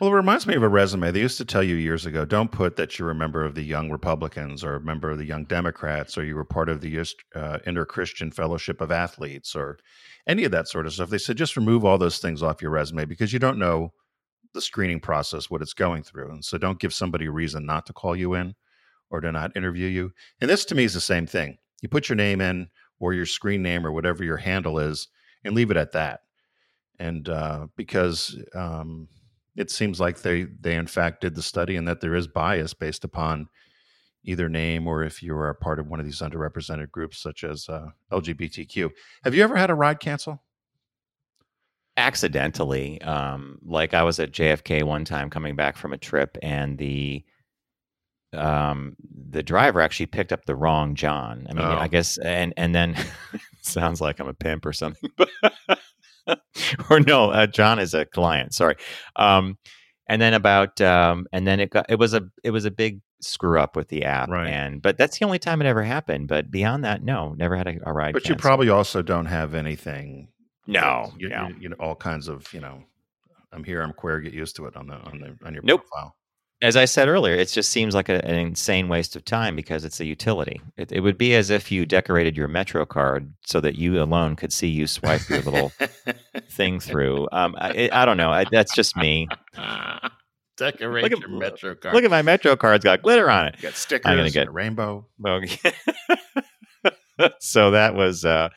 well, 0.01 0.09
it 0.09 0.13
reminds 0.13 0.45
me 0.45 0.55
of 0.55 0.63
a 0.63 0.67
resume. 0.67 1.11
They 1.11 1.21
used 1.21 1.37
to 1.37 1.45
tell 1.45 1.63
you 1.63 1.75
years 1.75 2.05
ago 2.05 2.25
don't 2.25 2.51
put 2.51 2.75
that 2.75 2.99
you're 2.99 3.11
a 3.11 3.15
member 3.15 3.45
of 3.45 3.55
the 3.55 3.63
Young 3.63 3.89
Republicans 3.89 4.63
or 4.63 4.75
a 4.75 4.81
member 4.81 5.09
of 5.11 5.19
the 5.19 5.25
Young 5.25 5.45
Democrats 5.45 6.17
or 6.17 6.25
you 6.25 6.35
were 6.35 6.43
part 6.43 6.67
of 6.67 6.81
the 6.81 7.05
uh, 7.35 7.59
Inter 7.65 7.85
Christian 7.85 8.31
Fellowship 8.31 8.81
of 8.81 8.91
Athletes 8.91 9.55
or 9.55 9.77
any 10.27 10.43
of 10.43 10.51
that 10.51 10.67
sort 10.67 10.87
of 10.87 10.93
stuff. 10.93 11.09
They 11.09 11.17
said 11.19 11.37
just 11.37 11.55
remove 11.55 11.85
all 11.85 11.97
those 11.97 12.19
things 12.19 12.43
off 12.43 12.61
your 12.61 12.71
resume 12.71 13.05
because 13.05 13.31
you 13.31 13.39
don't 13.39 13.59
know 13.59 13.93
the 14.53 14.61
screening 14.61 14.99
process, 14.99 15.49
what 15.49 15.61
it's 15.61 15.73
going 15.73 16.01
through. 16.03 16.31
And 16.31 16.43
so 16.43 16.57
don't 16.57 16.79
give 16.79 16.93
somebody 16.93 17.27
a 17.27 17.31
reason 17.31 17.65
not 17.65 17.85
to 17.85 17.93
call 17.93 18.15
you 18.15 18.33
in 18.33 18.55
or 19.09 19.21
to 19.21 19.31
not 19.31 19.55
interview 19.55 19.87
you. 19.87 20.11
And 20.41 20.49
this 20.49 20.65
to 20.65 20.75
me 20.75 20.83
is 20.83 20.93
the 20.93 21.01
same 21.01 21.27
thing. 21.27 21.57
You 21.81 21.89
put 21.89 22.09
your 22.09 22.15
name 22.15 22.41
in 22.41 22.69
or 22.99 23.13
your 23.13 23.25
screen 23.25 23.61
name 23.61 23.85
or 23.85 23.91
whatever 23.91 24.23
your 24.23 24.37
handle 24.37 24.79
is 24.79 25.07
and 25.43 25.55
leave 25.55 25.71
it 25.71 25.77
at 25.77 25.91
that. 25.91 26.21
And 26.97 27.27
uh, 27.27 27.67
because, 27.75 28.37
um, 28.53 29.09
it 29.55 29.71
seems 29.71 29.99
like 29.99 30.21
they 30.21 30.43
they 30.43 30.75
in 30.75 30.87
fact 30.87 31.21
did 31.21 31.35
the 31.35 31.41
study 31.41 31.75
and 31.75 31.87
that 31.87 32.01
there 32.01 32.15
is 32.15 32.27
bias 32.27 32.73
based 32.73 33.03
upon 33.03 33.47
either 34.23 34.49
name 34.49 34.87
or 34.87 35.03
if 35.03 35.21
you 35.21 35.35
are 35.35 35.49
a 35.49 35.55
part 35.55 35.79
of 35.79 35.87
one 35.87 35.99
of 35.99 36.05
these 36.05 36.19
underrepresented 36.19 36.91
groups 36.91 37.21
such 37.21 37.43
as 37.43 37.69
uh, 37.69 37.87
LGBTQ. 38.11 38.89
Have 39.23 39.35
you 39.35 39.43
ever 39.43 39.55
had 39.55 39.69
a 39.69 39.75
ride 39.75 39.99
cancel? 39.99 40.41
Accidentally, 41.97 43.01
um, 43.03 43.59
like 43.63 43.93
I 43.93 44.03
was 44.03 44.19
at 44.19 44.33
JFK 44.33 44.83
one 44.83 45.05
time 45.05 45.29
coming 45.29 45.55
back 45.55 45.77
from 45.77 45.93
a 45.93 45.97
trip, 45.97 46.37
and 46.41 46.77
the 46.77 47.23
um, 48.33 48.95
the 49.29 49.43
driver 49.43 49.81
actually 49.81 50.07
picked 50.07 50.31
up 50.31 50.45
the 50.45 50.55
wrong 50.55 50.95
John. 50.95 51.47
I 51.49 51.53
mean, 51.53 51.65
oh. 51.65 51.77
I 51.77 51.87
guess, 51.87 52.17
and 52.17 52.53
and 52.57 52.73
then 52.73 52.95
sounds 53.61 54.01
like 54.01 54.19
I'm 54.19 54.27
a 54.27 54.33
pimp 54.33 54.65
or 54.65 54.73
something, 54.73 55.09
but 55.17 55.29
or 56.89 56.99
no, 56.99 57.31
uh, 57.31 57.47
John 57.47 57.79
is 57.79 57.93
a 57.93 58.05
client. 58.05 58.53
Sorry. 58.53 58.75
Um, 59.15 59.57
and 60.07 60.21
then 60.21 60.33
about 60.33 60.79
um, 60.81 61.27
and 61.31 61.47
then 61.47 61.59
it 61.59 61.71
got 61.71 61.85
it 61.89 61.95
was 61.95 62.13
a 62.13 62.27
it 62.43 62.51
was 62.51 62.65
a 62.65 62.71
big 62.71 63.01
screw 63.21 63.59
up 63.59 63.75
with 63.75 63.89
the 63.89 64.03
app. 64.03 64.29
Right. 64.29 64.49
And 64.49 64.81
but 64.81 64.97
that's 64.97 65.17
the 65.17 65.25
only 65.25 65.39
time 65.39 65.61
it 65.61 65.67
ever 65.67 65.83
happened. 65.83 66.27
But 66.27 66.51
beyond 66.51 66.83
that, 66.83 67.03
no, 67.03 67.33
never 67.33 67.55
had 67.55 67.67
a, 67.67 67.77
a 67.85 67.93
ride. 67.93 68.13
But 68.13 68.23
canceled. 68.23 68.39
you 68.39 68.41
probably 68.41 68.69
also 68.69 69.01
don't 69.01 69.25
have 69.25 69.53
anything. 69.53 70.29
No, 70.67 71.13
you, 71.17 71.29
no. 71.29 71.47
You, 71.47 71.55
you, 71.61 71.69
know 71.69 71.75
all 71.79 71.95
kinds 71.95 72.27
of 72.27 72.51
you 72.53 72.59
know. 72.59 72.83
I'm 73.51 73.63
here. 73.63 73.81
I'm 73.81 73.93
queer. 73.93 74.19
Get 74.19 74.33
used 74.33 74.55
to 74.57 74.65
it 74.65 74.75
on 74.75 74.87
the 74.87 74.95
on 74.95 75.19
the 75.19 75.47
on 75.47 75.53
your 75.53 75.63
nope. 75.63 75.85
profile 75.87 76.15
as 76.61 76.77
I 76.77 76.85
said 76.85 77.07
earlier, 77.07 77.35
it 77.35 77.49
just 77.49 77.69
seems 77.69 77.93
like 77.93 78.09
a, 78.09 78.23
an 78.25 78.35
insane 78.35 78.87
waste 78.87 79.15
of 79.15 79.25
time 79.25 79.55
because 79.55 79.83
it's 79.83 79.99
a 79.99 80.05
utility. 80.05 80.61
It, 80.77 80.91
it, 80.91 81.01
would 81.01 81.17
be 81.17 81.35
as 81.35 81.49
if 81.49 81.71
you 81.71 81.85
decorated 81.85 82.37
your 82.37 82.47
Metro 82.47 82.85
card 82.85 83.33
so 83.45 83.59
that 83.59 83.75
you 83.75 84.01
alone 84.01 84.35
could 84.35 84.53
see 84.53 84.67
you 84.67 84.87
swipe 84.87 85.27
your 85.29 85.41
little 85.41 85.71
thing 86.51 86.79
through. 86.79 87.27
Um, 87.31 87.55
I, 87.57 87.89
I, 87.91 88.05
don't 88.05 88.17
know. 88.17 88.31
I, 88.31 88.45
that's 88.49 88.73
just 88.73 88.95
me. 88.95 89.27
Decorate 90.57 91.03
look 91.03 91.11
at, 91.11 91.19
your 91.19 91.29
Metro 91.29 91.75
card. 91.75 91.93
Look 91.93 92.05
at 92.05 92.11
my 92.11 92.21
Metro 92.21 92.55
card. 92.55 92.77
It's 92.77 92.85
got 92.85 93.01
glitter 93.01 93.29
on 93.29 93.47
it. 93.47 93.55
You 93.57 93.63
got 93.63 93.75
stickers. 93.75 94.09
I'm 94.09 94.17
gonna 94.17 94.29
get 94.29 94.47
a 94.47 94.51
rainbow. 94.51 95.05
so 97.39 97.71
that 97.71 97.93
was 97.93 98.23
uh, 98.23 98.47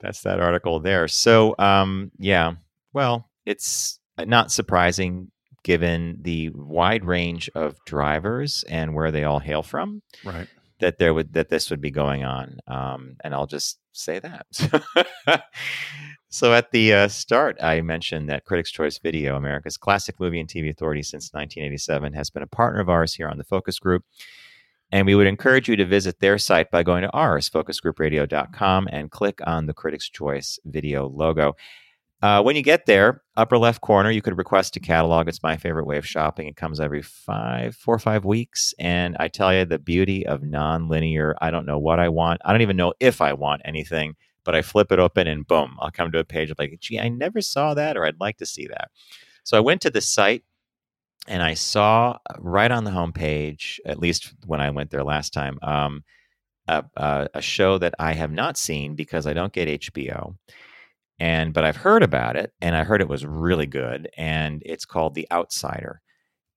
that's 0.00 0.22
that 0.22 0.40
article 0.40 0.80
there. 0.80 1.06
So 1.08 1.54
um, 1.58 2.10
yeah, 2.18 2.54
well, 2.94 3.28
it's 3.44 3.98
not 4.18 4.50
surprising 4.50 5.30
given 5.64 6.18
the 6.20 6.50
wide 6.50 7.04
range 7.04 7.50
of 7.54 7.76
drivers 7.84 8.64
and 8.68 8.94
where 8.94 9.10
they 9.10 9.24
all 9.24 9.40
hail 9.40 9.62
from, 9.62 10.02
right? 10.24 10.46
That 10.78 10.98
there 10.98 11.14
would 11.14 11.32
that 11.32 11.48
this 11.48 11.70
would 11.70 11.80
be 11.80 11.90
going 11.90 12.24
on, 12.24 12.58
um, 12.68 13.16
and 13.24 13.34
I'll 13.34 13.46
just 13.46 13.78
say 13.92 14.20
that. 14.20 14.46
so 16.28 16.52
at 16.52 16.70
the 16.70 16.92
uh, 16.92 17.08
start, 17.08 17.56
I 17.62 17.80
mentioned 17.80 18.28
that 18.28 18.44
Critics' 18.44 18.70
Choice 18.70 18.98
Video, 18.98 19.36
America's 19.36 19.76
classic 19.76 20.20
movie 20.20 20.40
and 20.40 20.48
TV 20.48 20.70
authority 20.70 21.02
since 21.02 21.32
1987, 21.32 22.12
has 22.12 22.30
been 22.30 22.42
a 22.42 22.48
partner 22.48 22.80
of 22.80 22.88
ours 22.88 23.14
here 23.14 23.28
on 23.28 23.38
the 23.38 23.44
Focus 23.44 23.78
Group. 23.78 24.04
And 24.92 25.06
we 25.06 25.14
would 25.14 25.26
encourage 25.26 25.68
you 25.68 25.76
to 25.76 25.84
visit 25.84 26.20
their 26.20 26.38
site 26.38 26.70
by 26.70 26.82
going 26.82 27.02
to 27.02 27.10
ours, 27.10 27.48
focusgroupradio.com, 27.48 28.88
and 28.92 29.10
click 29.10 29.40
on 29.46 29.66
the 29.66 29.74
Critics' 29.74 30.10
Choice 30.10 30.58
video 30.64 31.08
logo. 31.08 31.56
Uh, 32.24 32.40
when 32.40 32.56
you 32.56 32.62
get 32.62 32.86
there, 32.86 33.20
upper 33.36 33.58
left 33.58 33.82
corner, 33.82 34.10
you 34.10 34.22
could 34.22 34.38
request 34.38 34.74
a 34.76 34.80
catalog. 34.80 35.28
It's 35.28 35.42
my 35.42 35.58
favorite 35.58 35.84
way 35.84 35.98
of 35.98 36.06
shopping. 36.06 36.48
It 36.48 36.56
comes 36.56 36.80
every 36.80 37.02
five, 37.02 37.76
four 37.76 37.94
or 37.94 37.98
five 37.98 38.24
weeks. 38.24 38.72
And 38.78 39.14
I 39.20 39.28
tell 39.28 39.52
you, 39.52 39.66
the 39.66 39.78
beauty 39.78 40.26
of 40.26 40.42
non-linear, 40.42 41.36
I 41.42 41.50
don't 41.50 41.66
know 41.66 41.78
what 41.78 42.00
I 42.00 42.08
want. 42.08 42.40
I 42.42 42.52
don't 42.52 42.62
even 42.62 42.78
know 42.78 42.94
if 42.98 43.20
I 43.20 43.34
want 43.34 43.60
anything, 43.66 44.14
but 44.42 44.54
I 44.54 44.62
flip 44.62 44.90
it 44.90 44.98
open 44.98 45.26
and 45.26 45.46
boom, 45.46 45.76
I'll 45.78 45.90
come 45.90 46.12
to 46.12 46.18
a 46.18 46.24
page 46.24 46.50
of 46.50 46.58
like, 46.58 46.74
gee, 46.80 46.98
I 46.98 47.10
never 47.10 47.42
saw 47.42 47.74
that 47.74 47.94
or 47.94 48.06
I'd 48.06 48.18
like 48.18 48.38
to 48.38 48.46
see 48.46 48.68
that. 48.68 48.90
So 49.42 49.58
I 49.58 49.60
went 49.60 49.82
to 49.82 49.90
the 49.90 50.00
site 50.00 50.44
and 51.28 51.42
I 51.42 51.52
saw 51.52 52.16
right 52.38 52.70
on 52.70 52.84
the 52.84 52.90
homepage, 52.90 53.80
at 53.84 53.98
least 53.98 54.32
when 54.46 54.62
I 54.62 54.70
went 54.70 54.90
there 54.90 55.04
last 55.04 55.34
time, 55.34 55.58
um, 55.60 56.02
a, 56.68 56.84
a, 56.96 57.28
a 57.34 57.42
show 57.42 57.76
that 57.76 57.94
I 57.98 58.14
have 58.14 58.32
not 58.32 58.56
seen 58.56 58.94
because 58.94 59.26
I 59.26 59.34
don't 59.34 59.52
get 59.52 59.82
HBO 59.82 60.36
and 61.18 61.52
but 61.52 61.64
I've 61.64 61.76
heard 61.76 62.02
about 62.02 62.36
it 62.36 62.52
and 62.60 62.74
I 62.76 62.84
heard 62.84 63.00
it 63.00 63.08
was 63.08 63.24
really 63.24 63.66
good 63.66 64.08
and 64.16 64.62
it's 64.64 64.84
called 64.84 65.14
The 65.14 65.26
Outsider 65.30 66.00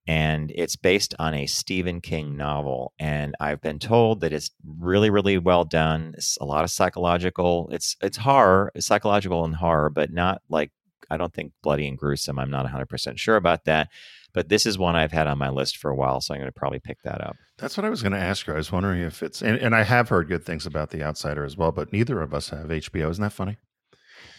and 0.07 0.51
it's 0.55 0.77
based 0.77 1.13
on 1.19 1.33
a 1.33 1.45
Stephen 1.45 2.01
King 2.01 2.37
novel 2.37 2.93
and 2.97 3.35
I've 3.39 3.61
been 3.61 3.79
told 3.79 4.21
that 4.21 4.33
it's 4.33 4.51
really 4.65 5.09
really 5.09 5.37
well 5.37 5.65
done 5.65 6.13
it's 6.17 6.37
a 6.39 6.45
lot 6.45 6.63
of 6.63 6.71
psychological 6.71 7.69
it's 7.71 7.95
it's 8.01 8.17
horror 8.17 8.71
psychological 8.79 9.45
and 9.45 9.55
horror 9.55 9.89
but 9.89 10.11
not 10.11 10.41
like 10.49 10.71
I 11.09 11.17
don't 11.17 11.33
think 11.33 11.51
bloody 11.61 11.87
and 11.87 11.97
gruesome 11.97 12.39
I'm 12.39 12.51
not 12.51 12.65
100% 12.65 13.17
sure 13.17 13.35
about 13.35 13.65
that 13.65 13.89
but 14.33 14.49
this 14.49 14.65
is 14.65 14.77
one 14.77 14.95
I've 14.95 15.11
had 15.11 15.27
on 15.27 15.37
my 15.37 15.49
list 15.49 15.77
for 15.77 15.91
a 15.91 15.95
while 15.95 16.21
so 16.21 16.33
I'm 16.33 16.39
going 16.39 16.47
to 16.47 16.51
probably 16.51 16.79
pick 16.79 17.01
that 17.03 17.21
up. 17.21 17.35
That's 17.57 17.75
what 17.75 17.85
I 17.85 17.89
was 17.89 18.01
going 18.01 18.13
to 18.13 18.19
ask 18.19 18.47
you 18.47 18.53
I 18.53 18.57
was 18.57 18.71
wondering 18.71 19.01
if 19.01 19.21
it's 19.21 19.41
and, 19.41 19.57
and 19.59 19.75
I 19.75 19.83
have 19.83 20.09
heard 20.09 20.29
good 20.29 20.45
things 20.45 20.65
about 20.65 20.89
The 20.89 21.03
Outsider 21.03 21.43
as 21.43 21.57
well 21.57 21.71
but 21.71 21.93
neither 21.93 22.21
of 22.21 22.33
us 22.33 22.49
have 22.49 22.67
HBO 22.67 23.11
isn't 23.11 23.21
that 23.21 23.33
funny 23.33 23.57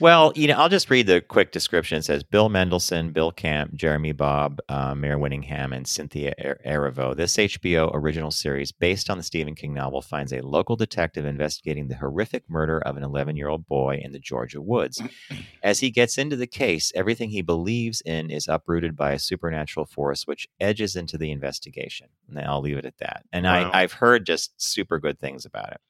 well, 0.00 0.32
you 0.36 0.46
know, 0.46 0.54
I'll 0.54 0.68
just 0.68 0.90
read 0.90 1.06
the 1.06 1.20
quick 1.20 1.50
description. 1.50 1.98
It 1.98 2.04
says 2.04 2.22
Bill 2.22 2.48
Mendelsohn, 2.48 3.10
Bill 3.10 3.32
Camp, 3.32 3.74
Jeremy 3.74 4.12
Bobb, 4.12 4.60
uh, 4.68 4.94
Mare 4.94 5.18
Winningham, 5.18 5.74
and 5.74 5.86
Cynthia 5.86 6.34
Erivo. 6.64 7.16
This 7.16 7.36
HBO 7.36 7.90
original 7.92 8.30
series, 8.30 8.70
based 8.70 9.10
on 9.10 9.18
the 9.18 9.24
Stephen 9.24 9.54
King 9.54 9.74
novel, 9.74 10.00
finds 10.00 10.32
a 10.32 10.40
local 10.40 10.76
detective 10.76 11.24
investigating 11.24 11.88
the 11.88 11.96
horrific 11.96 12.48
murder 12.48 12.78
of 12.78 12.96
an 12.96 13.02
11 13.02 13.36
year 13.36 13.48
old 13.48 13.66
boy 13.66 14.00
in 14.02 14.12
the 14.12 14.20
Georgia 14.20 14.60
woods. 14.60 15.02
As 15.62 15.80
he 15.80 15.90
gets 15.90 16.16
into 16.16 16.36
the 16.36 16.46
case, 16.46 16.92
everything 16.94 17.30
he 17.30 17.42
believes 17.42 18.00
in 18.02 18.30
is 18.30 18.46
uprooted 18.46 18.96
by 18.96 19.12
a 19.12 19.18
supernatural 19.18 19.86
force, 19.86 20.26
which 20.26 20.48
edges 20.60 20.94
into 20.94 21.18
the 21.18 21.32
investigation. 21.32 22.08
And 22.28 22.38
I'll 22.38 22.60
leave 22.60 22.78
it 22.78 22.84
at 22.84 22.98
that. 22.98 23.24
And 23.32 23.44
wow. 23.44 23.70
I, 23.70 23.82
I've 23.82 23.92
heard 23.92 24.26
just 24.26 24.60
super 24.60 25.00
good 25.00 25.18
things 25.18 25.44
about 25.44 25.72
it. 25.72 25.80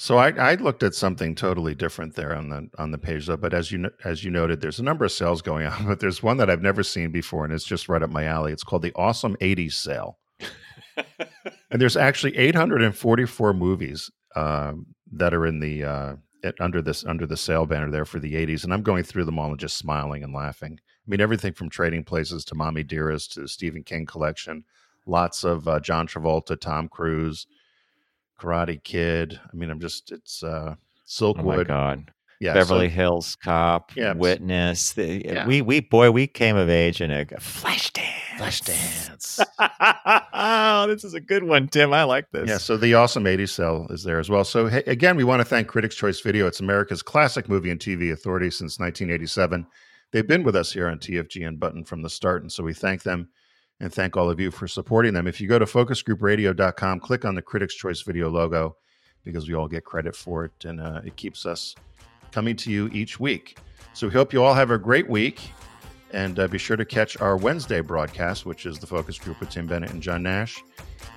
So 0.00 0.16
I, 0.16 0.30
I, 0.30 0.54
looked 0.54 0.82
at 0.82 0.94
something 0.94 1.34
totally 1.34 1.74
different 1.74 2.14
there 2.14 2.34
on 2.34 2.48
the 2.48 2.70
on 2.78 2.90
the 2.90 2.96
page 2.96 3.26
though. 3.26 3.36
But 3.36 3.52
as 3.52 3.70
you 3.70 3.90
as 4.02 4.24
you 4.24 4.30
noted, 4.30 4.62
there's 4.62 4.78
a 4.78 4.82
number 4.82 5.04
of 5.04 5.12
sales 5.12 5.42
going 5.42 5.66
on, 5.66 5.84
but 5.86 6.00
there's 6.00 6.22
one 6.22 6.38
that 6.38 6.48
I've 6.48 6.62
never 6.62 6.82
seen 6.82 7.10
before, 7.10 7.44
and 7.44 7.52
it's 7.52 7.66
just 7.66 7.86
right 7.86 8.02
up 8.02 8.08
my 8.08 8.24
alley. 8.24 8.50
It's 8.50 8.64
called 8.64 8.80
the 8.80 8.94
Awesome 8.96 9.36
'80s 9.42 9.74
Sale, 9.74 10.18
and 10.96 11.82
there's 11.82 11.98
actually 11.98 12.34
844 12.38 13.52
movies 13.52 14.10
um, 14.36 14.86
that 15.12 15.34
are 15.34 15.44
in 15.44 15.60
the 15.60 15.84
uh, 15.84 16.16
under 16.60 16.80
this 16.80 17.04
under 17.04 17.26
the 17.26 17.36
sale 17.36 17.66
banner 17.66 17.90
there 17.90 18.06
for 18.06 18.20
the 18.20 18.36
80s, 18.36 18.64
and 18.64 18.72
I'm 18.72 18.82
going 18.82 19.04
through 19.04 19.26
them 19.26 19.38
all 19.38 19.50
and 19.50 19.60
just 19.60 19.76
smiling 19.76 20.24
and 20.24 20.32
laughing. 20.32 20.78
I 20.80 21.10
mean, 21.10 21.20
everything 21.20 21.52
from 21.52 21.68
Trading 21.68 22.04
Places 22.04 22.46
to 22.46 22.54
Mommy 22.54 22.84
Dearest 22.84 23.34
to 23.34 23.46
Stephen 23.46 23.82
King 23.82 24.06
collection, 24.06 24.64
lots 25.04 25.44
of 25.44 25.68
uh, 25.68 25.78
John 25.78 26.06
Travolta, 26.06 26.58
Tom 26.58 26.88
Cruise. 26.88 27.46
Karate 28.40 28.82
Kid. 28.82 29.38
I 29.42 29.56
mean, 29.56 29.70
I'm 29.70 29.80
just 29.80 30.10
it's 30.12 30.42
uh 30.42 30.74
Silkwood. 31.06 31.40
Oh 31.40 31.56
my 31.56 31.64
god. 31.64 32.12
Yeah, 32.40 32.54
Beverly 32.54 32.88
so, 32.88 32.94
Hills 32.94 33.36
Cop, 33.36 33.94
yeah, 33.94 34.14
Witness. 34.14 34.94
The, 34.94 35.22
yeah. 35.22 35.46
We 35.46 35.60
we 35.60 35.80
boy, 35.80 36.10
we 36.10 36.26
came 36.26 36.56
of 36.56 36.70
age 36.70 37.02
in 37.02 37.10
a 37.10 37.26
Flashdance. 37.26 38.00
Flashdance. 38.38 39.44
oh, 40.32 40.86
this 40.86 41.04
is 41.04 41.12
a 41.12 41.20
good 41.20 41.44
one, 41.44 41.68
Tim. 41.68 41.92
I 41.92 42.04
like 42.04 42.30
this. 42.30 42.48
Yeah, 42.48 42.56
so 42.56 42.78
the 42.78 42.94
awesome 42.94 43.24
80s 43.24 43.50
cell 43.50 43.86
is 43.90 44.04
there 44.04 44.18
as 44.18 44.30
well. 44.30 44.44
So 44.44 44.68
hey, 44.68 44.82
again, 44.86 45.18
we 45.18 45.24
want 45.24 45.40
to 45.40 45.44
thank 45.44 45.68
Critics 45.68 45.94
Choice 45.94 46.20
Video. 46.20 46.46
It's 46.46 46.60
America's 46.60 47.02
classic 47.02 47.46
movie 47.46 47.70
and 47.70 47.78
TV 47.78 48.10
authority 48.10 48.50
since 48.50 48.78
1987. 48.78 49.66
They've 50.12 50.26
been 50.26 50.42
with 50.42 50.56
us 50.56 50.72
here 50.72 50.88
on 50.88 50.98
TFG 50.98 51.46
Unbuttoned 51.46 51.88
from 51.88 52.00
the 52.00 52.10
start, 52.10 52.40
and 52.40 52.50
so 52.50 52.64
we 52.64 52.72
thank 52.72 53.02
them 53.02 53.28
and 53.80 53.92
thank 53.92 54.16
all 54.16 54.30
of 54.30 54.38
you 54.38 54.50
for 54.50 54.68
supporting 54.68 55.14
them. 55.14 55.26
If 55.26 55.40
you 55.40 55.48
go 55.48 55.58
to 55.58 55.64
focusgroupradio.com, 55.64 57.00
click 57.00 57.24
on 57.24 57.34
the 57.34 57.42
Critics' 57.42 57.74
Choice 57.74 58.02
video 58.02 58.28
logo 58.28 58.76
because 59.24 59.48
we 59.48 59.54
all 59.54 59.68
get 59.68 59.84
credit 59.84 60.14
for 60.14 60.44
it 60.44 60.64
and 60.64 60.80
uh, 60.80 61.00
it 61.04 61.16
keeps 61.16 61.46
us 61.46 61.74
coming 62.30 62.56
to 62.56 62.70
you 62.70 62.88
each 62.92 63.18
week. 63.18 63.58
So 63.92 64.06
we 64.06 64.12
hope 64.12 64.32
you 64.32 64.42
all 64.42 64.54
have 64.54 64.70
a 64.70 64.78
great 64.78 65.08
week 65.08 65.40
and 66.12 66.38
uh, 66.38 66.48
be 66.48 66.58
sure 66.58 66.76
to 66.76 66.84
catch 66.84 67.20
our 67.20 67.36
Wednesday 67.36 67.80
broadcast, 67.80 68.46
which 68.46 68.66
is 68.66 68.78
the 68.78 68.86
focus 68.86 69.18
group 69.18 69.40
with 69.40 69.50
Tim 69.50 69.66
Bennett 69.66 69.90
and 69.90 70.02
John 70.02 70.22
Nash. 70.22 70.62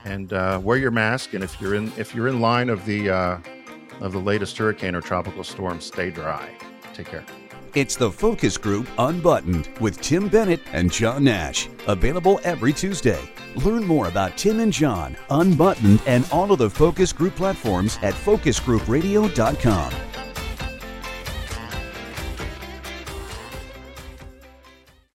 And 0.06 0.34
uh, 0.34 0.60
wear 0.62 0.78
your 0.78 0.91
mask, 0.91 1.34
and 1.34 1.43
if 1.43 1.60
you're 1.60 1.76
in 1.76 1.91
if 1.97 2.13
you're 2.13 2.28
in 2.28 2.41
line 2.41 2.69
of 2.69 2.86
the 2.86 3.10
uh, 3.10 3.38
of 4.02 4.12
the 4.12 4.19
latest 4.19 4.58
hurricane 4.58 4.95
or 4.95 5.02
tropical 5.02 5.43
storm, 5.43 5.80
stay 5.80 6.10
dry. 6.10 6.49
Take 6.93 7.08
care. 7.08 7.26
It's 7.76 7.96
the 7.96 8.12
Focus 8.12 8.56
Group 8.56 8.88
Unbuttoned 9.00 9.68
with 9.80 10.00
Tim 10.00 10.28
Bennett 10.28 10.60
and 10.74 10.92
John 10.92 11.24
Nash. 11.24 11.68
Available 11.88 12.40
every 12.44 12.72
Tuesday. 12.72 13.20
Learn 13.56 13.84
more 13.84 14.10
about 14.10 14.38
Tim 14.38 14.60
and 14.60 14.72
John, 14.72 15.18
Unbuttoned, 15.32 16.00
and 16.06 16.28
all 16.32 16.52
of 16.52 16.60
the 16.60 16.70
Focus 16.70 17.12
Group 17.12 17.36
platforms 17.36 17.98
at 18.04 18.14
focusgroupradio.com. 18.14 20.12